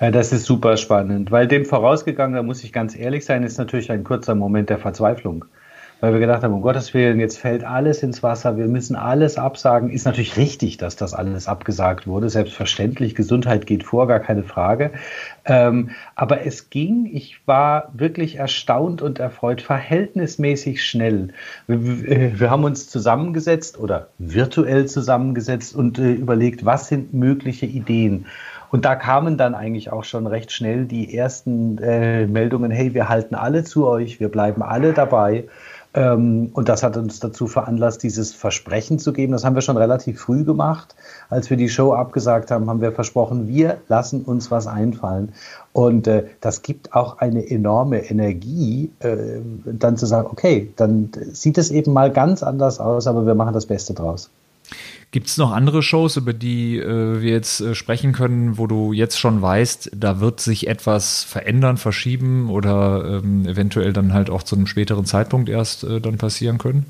Ja, 0.00 0.10
das 0.10 0.32
ist 0.32 0.44
super 0.44 0.76
spannend, 0.76 1.30
weil 1.30 1.48
dem 1.48 1.64
vorausgegangen, 1.64 2.36
da 2.36 2.42
muss 2.42 2.62
ich 2.62 2.72
ganz 2.72 2.96
ehrlich 2.96 3.24
sein, 3.24 3.42
ist 3.42 3.58
natürlich 3.58 3.90
ein 3.90 4.04
kurzer 4.04 4.34
Moment 4.34 4.70
der 4.70 4.78
Verzweiflung. 4.78 5.46
Weil 6.00 6.12
wir 6.12 6.20
gedacht 6.20 6.42
haben, 6.42 6.52
um 6.52 6.60
Gottes 6.60 6.92
Willen, 6.92 7.18
jetzt 7.18 7.38
fällt 7.38 7.64
alles 7.64 8.02
ins 8.02 8.22
Wasser, 8.22 8.58
wir 8.58 8.66
müssen 8.66 8.94
alles 8.94 9.38
absagen. 9.38 9.88
Ist 9.88 10.04
natürlich 10.04 10.36
richtig, 10.36 10.76
dass 10.76 10.96
das 10.96 11.14
alles 11.14 11.48
abgesagt 11.48 12.06
wurde. 12.06 12.28
Selbstverständlich, 12.28 13.14
Gesundheit 13.14 13.66
geht 13.66 13.84
vor, 13.84 14.06
gar 14.06 14.20
keine 14.20 14.42
Frage. 14.42 14.90
Ähm, 15.46 15.90
aber 16.14 16.44
es 16.44 16.68
ging, 16.68 17.08
ich 17.10 17.40
war 17.46 17.90
wirklich 17.94 18.36
erstaunt 18.36 19.00
und 19.00 19.18
erfreut, 19.18 19.62
verhältnismäßig 19.62 20.84
schnell. 20.84 21.28
Wir, 21.68 22.38
wir 22.38 22.50
haben 22.50 22.64
uns 22.64 22.90
zusammengesetzt 22.90 23.78
oder 23.78 24.08
virtuell 24.18 24.86
zusammengesetzt 24.86 25.74
und 25.74 25.98
äh, 25.98 26.12
überlegt, 26.12 26.66
was 26.66 26.88
sind 26.88 27.14
mögliche 27.14 27.66
Ideen. 27.66 28.26
Und 28.70 28.84
da 28.84 28.96
kamen 28.96 29.36
dann 29.36 29.54
eigentlich 29.54 29.92
auch 29.92 30.04
schon 30.04 30.26
recht 30.26 30.52
schnell 30.52 30.86
die 30.86 31.16
ersten 31.16 31.78
äh, 31.78 32.26
Meldungen, 32.26 32.70
hey, 32.70 32.94
wir 32.94 33.08
halten 33.08 33.34
alle 33.34 33.64
zu 33.64 33.86
euch, 33.86 34.20
wir 34.20 34.28
bleiben 34.28 34.62
alle 34.62 34.92
dabei. 34.92 35.44
Ähm, 35.94 36.50
und 36.52 36.68
das 36.68 36.82
hat 36.82 36.96
uns 36.96 37.20
dazu 37.20 37.46
veranlasst, 37.46 38.02
dieses 38.02 38.34
Versprechen 38.34 38.98
zu 38.98 39.12
geben. 39.12 39.32
Das 39.32 39.44
haben 39.44 39.54
wir 39.54 39.62
schon 39.62 39.76
relativ 39.76 40.20
früh 40.20 40.44
gemacht. 40.44 40.96
Als 41.30 41.50
wir 41.50 41.56
die 41.56 41.68
Show 41.68 41.92
abgesagt 41.92 42.50
haben, 42.50 42.68
haben 42.68 42.80
wir 42.80 42.92
versprochen, 42.92 43.46
wir 43.46 43.78
lassen 43.88 44.22
uns 44.22 44.50
was 44.50 44.66
einfallen. 44.66 45.32
Und 45.72 46.08
äh, 46.08 46.24
das 46.40 46.62
gibt 46.62 46.94
auch 46.94 47.18
eine 47.18 47.48
enorme 47.48 48.10
Energie, 48.10 48.90
äh, 48.98 49.16
dann 49.64 49.96
zu 49.96 50.06
sagen, 50.06 50.28
okay, 50.30 50.72
dann 50.76 51.10
sieht 51.32 51.58
es 51.58 51.70
eben 51.70 51.92
mal 51.92 52.10
ganz 52.10 52.42
anders 52.42 52.80
aus, 52.80 53.06
aber 53.06 53.24
wir 53.24 53.34
machen 53.34 53.54
das 53.54 53.66
Beste 53.66 53.94
draus. 53.94 54.30
Gibt 55.10 55.28
es 55.28 55.36
noch 55.36 55.52
andere 55.52 55.82
Shows, 55.82 56.16
über 56.16 56.32
die 56.32 56.78
äh, 56.78 57.20
wir 57.22 57.30
jetzt 57.30 57.60
äh, 57.60 57.74
sprechen 57.74 58.12
können, 58.12 58.58
wo 58.58 58.66
du 58.66 58.92
jetzt 58.92 59.18
schon 59.18 59.40
weißt, 59.40 59.92
da 59.94 60.20
wird 60.20 60.40
sich 60.40 60.66
etwas 60.66 61.22
verändern, 61.22 61.76
verschieben 61.76 62.50
oder 62.50 63.20
ähm, 63.22 63.46
eventuell 63.46 63.92
dann 63.92 64.12
halt 64.12 64.28
auch 64.28 64.42
zu 64.42 64.56
einem 64.56 64.66
späteren 64.66 65.04
Zeitpunkt 65.04 65.48
erst 65.48 65.84
äh, 65.84 66.00
dann 66.00 66.18
passieren 66.18 66.58
können? 66.58 66.86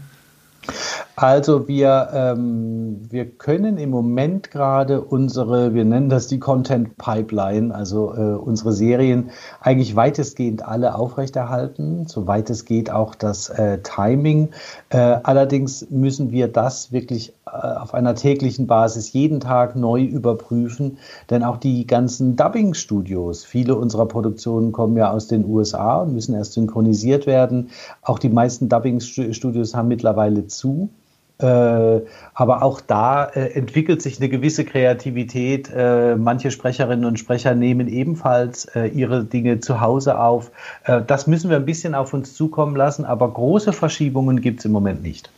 Also 1.17 1.69
wir, 1.69 2.09
ähm, 2.13 3.07
wir 3.09 3.31
können 3.31 3.79
im 3.79 3.91
Moment 3.91 4.51
gerade 4.51 5.01
unsere, 5.01 5.73
wir 5.75 5.85
nennen 5.85 6.09
das 6.09 6.27
die 6.27 6.41
Content 6.41 6.97
Pipeline, 6.99 7.73
also 7.75 8.13
äh, 8.15 8.35
unsere 8.35 8.73
Serien 8.73 9.31
eigentlich 9.61 9.95
weitestgehend 9.95 10.65
alle 10.65 10.97
aufrechterhalten, 10.97 12.07
soweit 12.09 12.51
es 12.51 12.65
geht 12.65 12.91
auch 12.91 13.15
das 13.15 13.49
äh, 13.49 13.79
Timing. 13.83 14.49
Äh, 14.89 14.99
allerdings 15.23 15.89
müssen 15.91 16.33
wir 16.33 16.49
das 16.49 16.91
wirklich 16.91 17.33
auf 17.55 17.95
einer 17.95 18.15
täglichen 18.15 18.67
Basis 18.67 19.13
jeden 19.13 19.41
Tag 19.41 19.77
neu 19.77 20.03
überprüfen, 20.03 20.99
denn 21.31 21.45
auch 21.45 21.57
die 21.57 21.87
ganzen 21.87 22.37
Dubbing-Studios, 22.37 23.45
viele 23.45 23.77
unserer 23.77 24.07
Produktionen 24.07 24.73
kommen 24.73 24.97
ja 24.97 25.11
aus 25.11 25.29
den 25.29 25.45
USA 25.45 26.03
und 26.03 26.15
müssen 26.15 26.35
erst 26.35 26.55
synchronisiert 26.55 27.27
werden. 27.27 27.71
Auch 28.03 28.19
die 28.19 28.29
meisten 28.29 28.69
Dubbing-Studios 28.69 29.75
haben 29.75 29.89
mittlerweile 29.89 30.47
zu. 30.47 30.91
Äh, 31.39 32.01
aber 32.35 32.63
auch 32.63 32.81
da 32.81 33.25
äh, 33.25 33.55
entwickelt 33.55 34.01
sich 34.03 34.21
eine 34.21 34.29
gewisse 34.29 34.65
Kreativität. 34.65 35.69
Äh, 35.75 36.15
manche 36.15 36.53
Sprecherinnen 36.53 37.05
und 37.05 37.19
Sprecher 37.19 37.57
nehmen 37.57 37.89
ebenfalls 37.89 38.67
äh, 38.67 38.87
ihre 38.87 39.25
Dinge 39.25 39.59
zu 39.59 39.81
Hause 39.81 40.21
auf. 40.21 40.53
Äh, 40.85 41.03
das 41.05 41.27
müssen 41.27 41.51
wir 41.51 41.57
ein 41.57 41.67
bisschen 41.67 41.97
auf 41.97 42.15
uns 42.15 42.35
zukommen 42.35 42.77
lassen, 42.77 43.05
aber 43.05 43.29
große 43.33 43.73
Verschiebungen 43.73 44.43
gibt 44.43 44.61
es 44.61 44.65
im 44.65 44.73
Moment 44.73 45.03
nicht. 45.03 45.29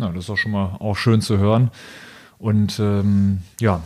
Ja, 0.00 0.08
das 0.08 0.24
ist 0.24 0.30
auch 0.30 0.36
schon 0.36 0.52
mal 0.52 0.76
auch 0.78 0.96
schön 0.96 1.20
zu 1.20 1.38
hören. 1.38 1.70
Und 2.38 2.80
ähm, 2.80 3.42
ja, 3.60 3.82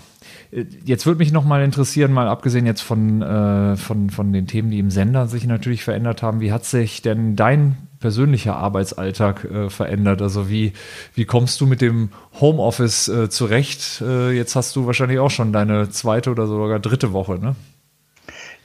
Jetzt 0.85 1.04
würde 1.04 1.18
mich 1.18 1.33
noch 1.33 1.44
mal 1.44 1.64
interessieren, 1.64 2.12
mal 2.12 2.28
abgesehen 2.28 2.64
jetzt 2.64 2.83
von, 2.83 3.23
äh, 3.23 3.76
von, 3.76 4.11
von 4.11 4.33
den 4.33 4.47
Themen, 4.47 4.71
die 4.71 4.78
im 4.78 4.90
Sender 4.90 5.26
sich 5.26 5.47
natürlich 5.47 5.83
verändert 5.83 6.23
haben, 6.23 6.40
wie 6.40 6.52
hat 6.52 6.64
sich 6.64 7.02
denn 7.02 7.35
dein 7.35 7.76
persönlicher 7.99 8.54
Arbeitsalltag 8.54 9.44
äh, 9.44 9.71
verändert? 9.71 10.23
Also 10.23 10.49
wie, 10.49 10.73
wie 11.14 11.25
kommst 11.25 11.61
du 11.61 11.66
mit 11.66 11.80
dem 11.80 12.11
Homeoffice 12.40 13.09
äh, 13.09 13.28
zurecht? 13.30 14.00
Äh, 14.00 14.30
jetzt 14.30 14.54
hast 14.54 14.76
du 14.76 14.87
wahrscheinlich 14.87 15.18
auch 15.18 15.30
schon 15.30 15.52
deine 15.52 15.90
zweite 15.90 16.30
oder 16.30 16.47
sogar 16.47 16.78
dritte 16.78 17.12
Woche, 17.12 17.40
ne? 17.40 17.56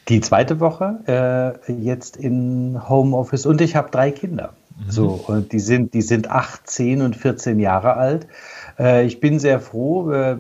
Die 0.10 0.22
zweite 0.22 0.60
Woche 0.60 1.60
äh, 1.68 1.72
jetzt 1.72 2.18
in 2.18 2.88
Homeoffice 2.88 3.46
und 3.46 3.62
ich 3.62 3.76
habe 3.76 3.90
drei 3.90 4.12
Kinder. 4.12 4.54
Mhm. 4.80 4.92
So, 4.92 5.24
und 5.28 5.52
die 5.52 5.60
sind, 5.60 5.94
die 5.94 6.02
sind 6.02 6.30
18 6.30 7.02
und 7.02 7.16
14 7.16 7.60
Jahre 7.60 7.96
alt. 7.96 8.28
Äh, 8.78 9.06
ich 9.06 9.20
bin 9.20 9.40
sehr 9.40 9.60
froh. 9.60 10.08
Wir 10.08 10.40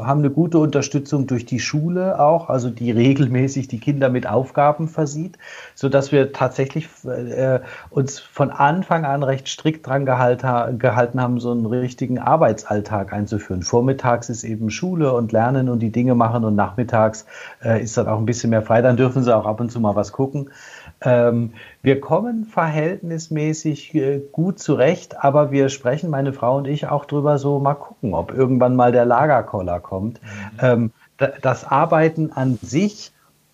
haben 0.00 0.20
eine 0.20 0.30
gute 0.30 0.58
Unterstützung 0.58 1.26
durch 1.26 1.44
die 1.44 1.60
Schule 1.60 2.18
auch, 2.20 2.48
also 2.48 2.70
die 2.70 2.90
regelmäßig 2.90 3.68
die 3.68 3.80
Kinder 3.80 4.08
mit 4.08 4.26
Aufgaben 4.26 4.88
versieht, 4.88 5.36
so 5.74 5.88
dass 5.88 6.10
wir 6.10 6.32
tatsächlich 6.32 6.88
äh, 7.04 7.60
uns 7.90 8.18
von 8.18 8.50
Anfang 8.50 9.04
an 9.04 9.22
recht 9.22 9.48
strikt 9.48 9.86
dran 9.86 10.06
gehalten, 10.06 10.78
gehalten 10.78 11.20
haben, 11.20 11.38
so 11.40 11.50
einen 11.50 11.66
richtigen 11.66 12.18
Arbeitsalltag 12.18 13.12
einzuführen. 13.12 13.62
Vormittags 13.62 14.28
ist 14.28 14.44
eben 14.44 14.70
Schule 14.70 15.12
und 15.12 15.32
Lernen 15.32 15.68
und 15.68 15.80
die 15.80 15.92
Dinge 15.92 16.14
machen 16.14 16.44
und 16.44 16.54
nachmittags 16.54 17.26
äh, 17.62 17.82
ist 17.82 17.96
dann 17.96 18.08
auch 18.08 18.18
ein 18.18 18.26
bisschen 18.26 18.50
mehr 18.50 18.62
frei. 18.62 18.80
Dann 18.80 18.96
dürfen 18.96 19.22
sie 19.22 19.36
auch 19.36 19.46
ab 19.46 19.60
und 19.60 19.70
zu 19.70 19.80
mal 19.80 19.96
was 19.96 20.12
gucken. 20.12 20.50
Ähm, 21.00 21.52
wir 21.82 22.00
kommen 22.00 22.44
verhältnismäßig 22.44 23.94
äh, 23.94 24.20
gut 24.32 24.58
zurecht, 24.58 25.22
aber 25.22 25.50
wir 25.52 25.68
sprechen, 25.68 26.10
meine 26.10 26.32
Frau 26.32 26.56
und 26.56 26.66
ich, 26.66 26.88
auch 26.88 27.04
drüber 27.04 27.38
so, 27.38 27.60
mal 27.60 27.74
gucken, 27.74 28.14
ob 28.14 28.32
irgendwann 28.32 28.74
mal 28.74 28.90
der 28.90 29.04
Lagerkoller 29.04 29.80
kommt. 29.80 30.20
Mhm. 30.22 30.58
Ähm, 30.60 30.90
das 31.42 31.64
Arbeiten 31.64 32.32
an 32.32 32.58
sich 32.62 33.12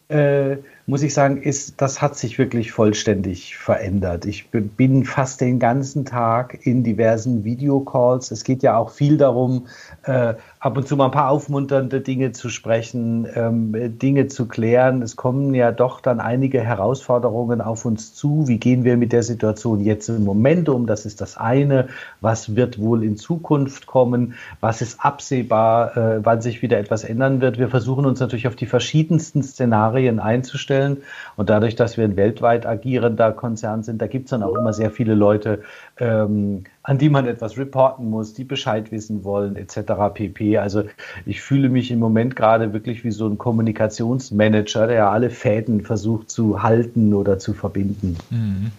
äh, 0.08 0.56
muss 0.86 1.02
ich 1.02 1.14
sagen, 1.14 1.40
ist, 1.40 1.80
das 1.80 2.02
hat 2.02 2.16
sich 2.16 2.38
wirklich 2.38 2.72
vollständig 2.72 3.56
verändert. 3.56 4.26
Ich 4.26 4.50
bin 4.50 5.04
fast 5.04 5.40
den 5.40 5.58
ganzen 5.58 6.04
Tag 6.04 6.66
in 6.66 6.84
diversen 6.84 7.42
Videocalls. 7.42 8.30
Es 8.30 8.44
geht 8.44 8.62
ja 8.62 8.76
auch 8.76 8.90
viel 8.90 9.16
darum, 9.16 9.66
äh, 10.02 10.34
ab 10.60 10.76
und 10.76 10.86
zu 10.86 10.96
mal 10.96 11.06
ein 11.06 11.10
paar 11.10 11.30
aufmunternde 11.30 12.02
Dinge 12.02 12.32
zu 12.32 12.50
sprechen, 12.50 13.26
ähm, 13.34 13.98
Dinge 13.98 14.28
zu 14.28 14.46
klären. 14.46 15.00
Es 15.00 15.16
kommen 15.16 15.54
ja 15.54 15.72
doch 15.72 16.02
dann 16.02 16.20
einige 16.20 16.60
Herausforderungen 16.60 17.62
auf 17.62 17.86
uns 17.86 18.12
zu. 18.12 18.46
Wie 18.46 18.58
gehen 18.58 18.84
wir 18.84 18.98
mit 18.98 19.12
der 19.12 19.22
Situation 19.22 19.80
jetzt 19.80 20.10
im 20.10 20.24
Moment 20.24 20.68
um? 20.68 20.86
Das 20.86 21.06
ist 21.06 21.22
das 21.22 21.38
eine. 21.38 21.88
Was 22.20 22.56
wird 22.56 22.78
wohl 22.78 23.02
in 23.02 23.16
Zukunft 23.16 23.86
kommen? 23.86 24.34
Was 24.60 24.82
ist 24.82 25.02
absehbar, 25.02 25.96
äh, 25.96 26.20
wann 26.22 26.42
sich 26.42 26.60
wieder 26.60 26.78
etwas 26.78 27.04
ändern 27.04 27.40
wird? 27.40 27.58
Wir 27.58 27.68
versuchen 27.68 28.04
uns 28.04 28.20
natürlich 28.20 28.48
auf 28.48 28.56
die 28.56 28.66
verschiedensten 28.66 29.42
Szenarien 29.42 30.20
einzustellen 30.20 30.73
aufstellen. 30.74 30.98
Und 31.36 31.50
dadurch, 31.50 31.76
dass 31.76 31.96
wir 31.96 32.04
ein 32.04 32.16
weltweit 32.16 32.66
agierender 32.66 33.32
Konzern 33.32 33.82
sind, 33.82 34.00
da 34.00 34.06
gibt 34.06 34.26
es 34.26 34.30
dann 34.30 34.42
auch 34.42 34.54
immer 34.54 34.72
sehr 34.72 34.90
viele 34.90 35.14
Leute, 35.14 35.62
ähm, 35.98 36.64
an 36.82 36.98
die 36.98 37.08
man 37.08 37.26
etwas 37.26 37.56
reporten 37.56 38.10
muss, 38.10 38.34
die 38.34 38.44
Bescheid 38.44 38.92
wissen 38.92 39.24
wollen, 39.24 39.56
etc. 39.56 39.92
pp. 40.14 40.58
Also 40.58 40.84
ich 41.26 41.40
fühle 41.40 41.68
mich 41.68 41.90
im 41.90 41.98
Moment 41.98 42.36
gerade 42.36 42.72
wirklich 42.72 43.04
wie 43.04 43.10
so 43.10 43.26
ein 43.26 43.38
Kommunikationsmanager, 43.38 44.86
der 44.86 45.10
alle 45.10 45.30
Fäden 45.30 45.82
versucht 45.82 46.30
zu 46.30 46.62
halten 46.62 47.14
oder 47.14 47.38
zu 47.38 47.54
verbinden. 47.54 48.16
Mhm. 48.30 48.70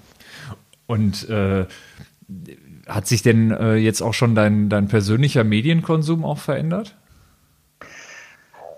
Und 0.87 1.27
äh, 1.29 1.65
hat 2.87 3.07
sich 3.07 3.23
denn 3.23 3.51
äh, 3.51 3.75
jetzt 3.75 4.01
auch 4.01 4.13
schon 4.13 4.35
dein, 4.35 4.69
dein 4.69 4.87
persönlicher 4.87 5.43
Medienkonsum 5.43 6.23
auch 6.23 6.37
verändert? 6.37 6.95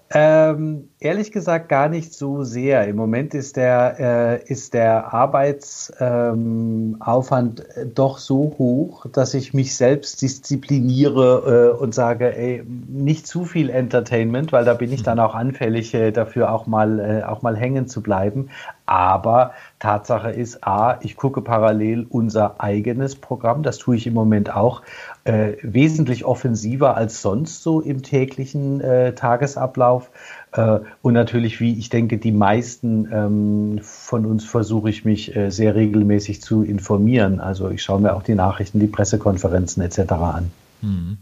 Ähm, 0.10 0.88
ehrlich 1.00 1.34
gesagt 1.34 1.68
gar 1.68 1.90
nicht 1.90 2.14
so 2.14 2.44
sehr. 2.44 2.88
Im 2.88 2.96
Moment 2.96 3.34
ist 3.34 3.58
der, 3.58 3.98
äh, 4.00 4.42
ist 4.50 4.74
der 4.74 5.14
Arbeitsaufwand 5.14 7.66
ähm, 7.76 7.92
doch 7.94 8.18
so 8.18 8.56
hoch, 8.58 9.06
dass 9.12 9.34
ich 9.34 9.54
mich 9.54 9.76
selbst 9.76 10.22
diszipliniere 10.22 11.74
äh, 11.76 11.82
und 11.82 11.94
sage, 11.94 12.38
ey, 12.38 12.64
nicht 12.66 13.28
zu 13.28 13.44
viel 13.44 13.70
Entertainment, 13.70 14.54
weil 14.54 14.64
da 14.64 14.76
bin 14.76 14.94
ich 14.94 15.04
dann 15.04 15.20
auch 15.20 15.36
anfällig 15.36 15.94
äh, 15.94 16.12
dafür, 16.12 16.54
auch 16.54 16.68
mal, 16.68 17.00
äh, 17.00 17.24
auch 17.24 17.42
mal 17.42 17.58
hängen 17.58 17.88
zu 17.88 18.02
bleiben. 18.02 18.50
Aber 18.88 19.52
Tatsache 19.80 20.32
ist, 20.32 20.66
A, 20.66 20.98
ich 21.02 21.18
gucke 21.18 21.42
parallel 21.42 22.08
unser 22.10 22.62
eigenes 22.62 23.16
Programm, 23.16 23.62
das 23.62 23.78
tue 23.78 23.98
ich 23.98 24.08
im 24.08 24.14
Moment 24.14 24.56
auch, 24.56 24.82
äh, 25.26 25.54
wesentlich 25.62 26.24
offensiver 26.24 26.96
als 26.96 27.22
sonst 27.22 27.64
so 27.64 27.82
im 27.82 28.02
täglichen 28.02 28.80
äh, 28.80 29.14
Tagesablauf. 29.14 30.10
Äh, 30.54 30.80
und 31.02 31.14
natürlich, 31.14 31.60
wie 31.60 31.78
ich 31.78 31.90
denke, 31.90 32.18
die 32.18 32.32
meisten 32.32 33.10
ähm, 33.12 33.80
von 33.84 34.26
uns 34.26 34.46
versuche 34.46 34.90
ich 34.90 35.04
mich 35.04 35.36
äh, 35.36 35.52
sehr 35.52 35.76
regelmäßig 35.76 36.42
zu 36.42 36.64
informieren. 36.64 37.42
Also 37.42 37.70
ich 37.70 37.84
schaue 37.84 38.00
mir 38.00 38.16
auch 38.16 38.24
die 38.24 38.36
Nachrichten, 38.36 38.80
die 38.80 38.88
Pressekonferenzen 38.88 39.84
etc. 39.84 40.14
an. 40.14 40.52
Mhm. 40.82 41.18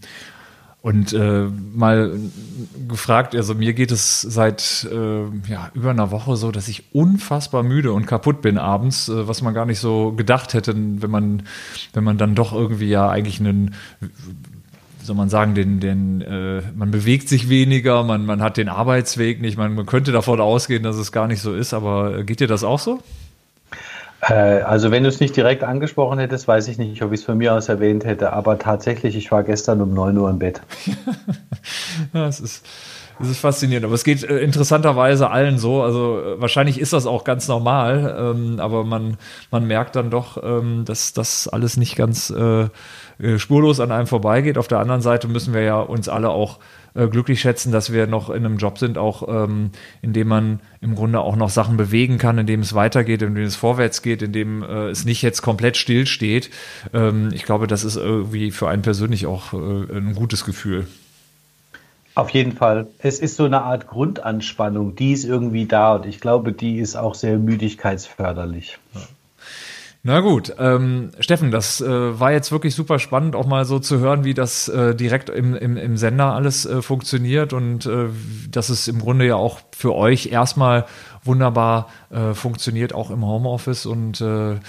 Und 0.85 1.13
äh, 1.13 1.47
mal 1.73 2.15
gefragt, 2.87 3.35
also 3.35 3.55
mir 3.55 3.73
geht 3.73 3.91
es 3.91 4.21
seit 4.21 4.87
äh, 4.91 5.23
ja, 5.49 5.71
über 5.73 5.89
einer 5.89 6.11
Woche 6.11 6.35
so, 6.35 6.51
dass 6.51 6.67
ich 6.67 6.93
unfassbar 6.93 7.63
müde 7.63 7.91
und 7.91 8.05
kaputt 8.05 8.43
bin 8.43 8.59
abends, 8.59 9.09
äh, 9.09 9.27
was 9.27 9.41
man 9.41 9.55
gar 9.55 9.65
nicht 9.65 9.79
so 9.79 10.11
gedacht 10.11 10.53
hätte, 10.53 10.75
wenn 10.75 11.09
man, 11.09 11.41
wenn 11.93 12.03
man 12.03 12.19
dann 12.19 12.35
doch 12.35 12.53
irgendwie 12.53 12.87
ja 12.87 13.09
eigentlich 13.09 13.39
einen 13.39 13.73
soll 15.01 15.15
man 15.15 15.29
sagen, 15.29 15.55
den, 15.55 15.79
den, 15.79 16.21
äh, 16.21 16.61
man 16.75 16.91
bewegt 16.91 17.29
sich 17.29 17.49
weniger, 17.49 18.03
man, 18.03 18.23
man 18.27 18.43
hat 18.43 18.57
den 18.57 18.69
Arbeitsweg 18.69 19.41
nicht, 19.41 19.57
man, 19.57 19.73
man 19.73 19.87
könnte 19.87 20.11
davon 20.11 20.39
ausgehen, 20.39 20.83
dass 20.83 20.97
es 20.97 21.11
gar 21.11 21.27
nicht 21.27 21.41
so 21.41 21.55
ist, 21.55 21.73
aber 21.73 22.19
äh, 22.19 22.23
geht 22.23 22.41
dir 22.41 22.47
das 22.47 22.63
auch 22.63 22.79
so? 22.79 23.01
Äh, 24.27 24.61
also 24.61 24.91
wenn 24.91 25.03
du 25.03 25.09
es 25.09 25.19
nicht 25.19 25.35
direkt 25.35 25.63
angesprochen 25.63 26.19
hättest, 26.19 26.47
weiß 26.47 26.67
ich 26.67 26.77
nicht, 26.77 27.01
ob 27.01 27.11
ich 27.11 27.19
es 27.19 27.25
von 27.25 27.37
mir 27.37 27.53
aus 27.53 27.69
erwähnt 27.69 28.05
hätte, 28.05 28.33
aber 28.33 28.57
tatsächlich, 28.57 29.15
ich 29.15 29.31
war 29.31 29.43
gestern 29.43 29.81
um 29.81 29.93
9 29.93 30.17
Uhr 30.17 30.29
im 30.29 30.39
Bett. 30.39 30.61
ja, 32.13 32.27
es 32.27 32.39
ist, 32.39 32.65
es 33.19 33.29
ist 33.29 33.39
faszinierend, 33.39 33.85
aber 33.85 33.95
es 33.95 34.03
geht 34.03 34.23
äh, 34.23 34.39
interessanterweise 34.39 35.29
allen 35.29 35.57
so. 35.57 35.81
Also 35.81 36.19
äh, 36.19 36.41
wahrscheinlich 36.41 36.79
ist 36.79 36.93
das 36.93 37.05
auch 37.05 37.23
ganz 37.23 37.47
normal, 37.47 38.15
ähm, 38.19 38.59
aber 38.59 38.83
man, 38.83 39.17
man 39.51 39.65
merkt 39.65 39.95
dann 39.95 40.09
doch, 40.09 40.41
ähm, 40.43 40.83
dass 40.85 41.13
das 41.13 41.47
alles 41.47 41.77
nicht 41.77 41.95
ganz 41.95 42.29
äh, 42.29 42.67
äh, 43.19 43.39
spurlos 43.39 43.79
an 43.79 43.91
einem 43.91 44.07
vorbeigeht. 44.07 44.57
Auf 44.57 44.67
der 44.67 44.79
anderen 44.79 45.01
Seite 45.01 45.27
müssen 45.27 45.53
wir 45.53 45.61
ja 45.61 45.79
uns 45.79 46.09
alle 46.09 46.29
auch 46.29 46.59
äh, 46.93 47.07
glücklich 47.07 47.39
schätzen, 47.39 47.71
dass 47.71 47.93
wir 47.93 48.07
noch 48.07 48.29
in 48.29 48.45
einem 48.45 48.57
Job 48.57 48.77
sind, 48.77 48.97
auch 48.97 49.27
ähm, 49.27 49.71
in 50.01 50.13
dem 50.13 50.27
man 50.27 50.59
im 50.81 50.95
Grunde 50.95 51.19
auch 51.19 51.35
noch 51.35 51.49
Sachen 51.49 51.77
bewegen 51.77 52.17
kann, 52.17 52.37
in 52.37 52.47
dem 52.47 52.61
es 52.61 52.73
weitergeht, 52.73 53.21
in 53.21 53.35
dem 53.35 53.45
es 53.45 53.55
vorwärts 53.55 54.01
geht, 54.01 54.21
in 54.21 54.33
dem 54.33 54.63
äh, 54.63 54.89
es 54.89 55.05
nicht 55.05 55.21
jetzt 55.21 55.41
komplett 55.41 55.77
still 55.77 56.05
steht. 56.05 56.49
Ähm, 56.93 57.29
ich 57.33 57.43
glaube, 57.43 57.67
das 57.67 57.83
ist 57.83 57.95
irgendwie 57.95 58.51
für 58.51 58.67
einen 58.67 58.81
persönlich 58.81 59.25
auch 59.25 59.53
äh, 59.53 59.97
ein 59.97 60.15
gutes 60.15 60.43
Gefühl. 60.43 60.87
Auf 62.15 62.29
jeden 62.29 62.53
Fall. 62.53 62.87
Es 62.99 63.19
ist 63.19 63.35
so 63.35 63.43
eine 63.43 63.61
Art 63.61 63.87
Grundanspannung, 63.87 64.95
die 64.95 65.11
ist 65.11 65.25
irgendwie 65.25 65.65
da 65.65 65.95
und 65.95 66.05
ich 66.05 66.21
glaube, 66.21 66.53
die 66.53 66.79
ist 66.79 66.95
auch 66.95 67.13
sehr 67.13 67.37
müdigkeitsförderlich. 67.37 68.79
Ja. 68.93 69.01
Na 70.07 70.19
gut, 70.19 70.53
ähm, 70.59 71.09
Steffen, 71.19 71.49
das 71.49 71.81
äh, 71.81 72.19
war 72.19 72.31
jetzt 72.31 72.51
wirklich 72.51 72.75
super 72.75 72.99
spannend, 72.99 73.35
auch 73.35 73.47
mal 73.47 73.65
so 73.65 73.79
zu 73.79 73.97
hören, 73.97 74.23
wie 74.23 74.35
das 74.35 74.67
äh, 74.67 74.93
direkt 74.93 75.29
im, 75.29 75.55
im, 75.55 75.77
im 75.77 75.97
Sender 75.97 76.33
alles 76.33 76.67
äh, 76.67 76.83
funktioniert 76.83 77.53
und 77.53 77.87
äh, 77.87 78.09
dass 78.51 78.69
es 78.69 78.87
im 78.87 78.99
Grunde 78.99 79.25
ja 79.25 79.35
auch 79.35 79.59
für 79.75 79.95
euch 79.95 80.27
erstmal 80.27 80.85
wunderbar 81.23 81.89
äh, 82.11 82.35
funktioniert, 82.35 82.93
auch 82.93 83.09
im 83.09 83.25
Homeoffice. 83.25 83.87
Und 83.87 84.21
äh, 84.21 84.59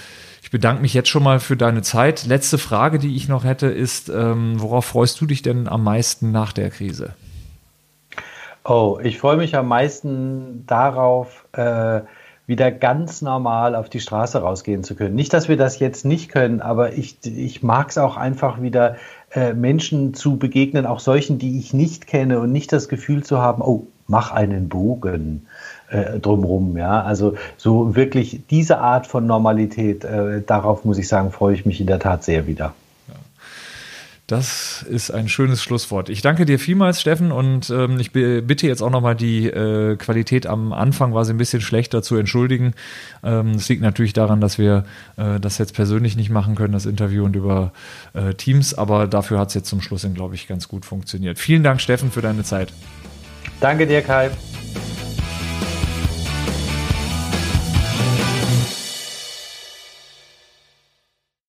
ich 0.43 0.51
bedanke 0.51 0.81
mich 0.81 0.95
jetzt 0.95 1.11
schon 1.11 1.23
mal 1.23 1.39
für 1.39 1.59
deine 1.59 1.83
Zeit. 1.83 2.25
Letzte 2.25 2.57
Frage, 2.57 2.99
die 2.99 3.15
ich 3.15 3.29
noch 3.29 3.45
hätte, 3.45 3.67
ist, 3.67 4.09
ähm, 4.09 4.55
worauf 4.57 4.87
freust 4.87 5.21
du 5.21 5.27
dich 5.27 5.43
denn 5.43 5.69
am 5.69 5.85
meisten 5.85 6.33
nach 6.33 6.55
der 6.55 6.71
Krise? 6.71 7.15
Oh, 8.69 8.99
ich 9.01 9.19
freue 9.19 9.37
mich 9.37 9.55
am 9.55 9.69
meisten 9.69 10.65
darauf, 10.67 11.47
äh, 11.53 12.01
wieder 12.49 12.73
ganz 12.73 13.23
normal 13.23 13.77
auf 13.77 13.89
die 13.89 14.01
Straße 14.01 14.41
rausgehen 14.41 14.83
zu 14.83 14.97
können. 14.97 15.15
Nicht, 15.15 15.33
dass 15.33 15.49
wir 15.49 15.57
das 15.57 15.79
jetzt 15.79 16.05
nicht 16.05 16.31
können, 16.31 16.61
aber 16.61 16.95
ich, 16.95 17.19
ich 17.25 17.63
mag 17.63 17.91
es 17.91 17.99
auch 17.99 18.17
einfach 18.17 18.61
wieder, 18.61 18.97
äh, 19.33 19.53
Menschen 19.53 20.15
zu 20.15 20.37
begegnen, 20.37 20.85
auch 20.85 20.99
solchen, 20.99 21.39
die 21.39 21.61
ich 21.61 21.75
nicht 21.75 22.09
kenne 22.09 22.41
und 22.41 22.51
nicht 22.51 22.73
das 22.73 22.89
Gefühl 22.89 23.23
zu 23.23 23.39
haben, 23.39 23.63
oh, 23.63 23.87
mach 24.09 24.33
einen 24.33 24.69
Bogen 24.69 25.47
äh, 25.89 26.19
drumrum. 26.19 26.77
Ja, 26.77 27.03
also 27.03 27.35
so 27.57 27.95
wirklich 27.95 28.43
diese 28.51 28.79
Art 28.79 29.07
von 29.07 29.27
Normalität, 29.27 30.05
äh, 30.05 30.43
darauf 30.43 30.85
muss 30.85 30.99
ich 30.99 31.07
sagen, 31.07 31.31
freue 31.31 31.55
ich 31.55 31.67
mich 31.67 31.81
in 31.81 31.87
der 31.87 32.01
Tat 32.01 32.25
sehr 32.25 32.49
wieder. 32.49 32.75
Das 34.27 34.83
ist 34.83 35.13
ein 35.13 35.29
schönes 35.29 35.63
Schlusswort. 35.63 36.09
Ich 36.09 36.21
danke 36.21 36.47
dir 36.47 36.59
vielmals, 36.59 37.01
Steffen, 37.01 37.31
und 37.31 37.71
ähm, 37.71 38.01
ich 38.01 38.11
bitte 38.11 38.67
jetzt 38.67 38.83
auch 38.83 38.91
nochmal 38.91 39.15
die 39.15 39.47
äh, 39.47 39.95
Qualität 39.95 40.49
am 40.49 40.73
Anfang 40.73 41.15
war 41.15 41.25
sie 41.25 41.33
ein 41.33 41.39
bisschen 41.39 41.61
schlechter 41.61 42.03
zu 42.03 42.17
entschuldigen. 42.17 42.75
Ähm, 43.23 43.53
das 43.53 43.69
liegt 43.69 43.83
natürlich 43.83 44.15
daran, 44.15 44.41
dass 44.41 44.59
wir 44.59 44.85
äh, 45.17 45.39
das 45.39 45.59
jetzt 45.59 45.75
persönlich 45.75 46.17
nicht 46.17 46.31
machen 46.31 46.57
können, 46.57 46.73
das 46.73 46.87
Interview 46.87 47.25
und 47.25 47.37
über 47.37 47.73
äh, 48.15 48.35
Teams, 48.35 48.75
aber 48.75 49.07
dafür 49.07 49.39
hat 49.39 49.49
es 49.49 49.55
jetzt 49.55 49.69
zum 49.69 49.81
Schluss, 49.81 50.05
glaube 50.13 50.35
ich, 50.35 50.49
ganz 50.49 50.67
gut 50.67 50.85
funktioniert. 50.85 51.39
Vielen 51.39 51.63
Dank, 51.63 51.81
Steffen, 51.81 52.11
für 52.11 52.21
deine 52.21 52.43
Zeit. 52.43 52.73
Danke 53.61 53.87
dir, 53.87 54.03
Kai. 54.03 54.31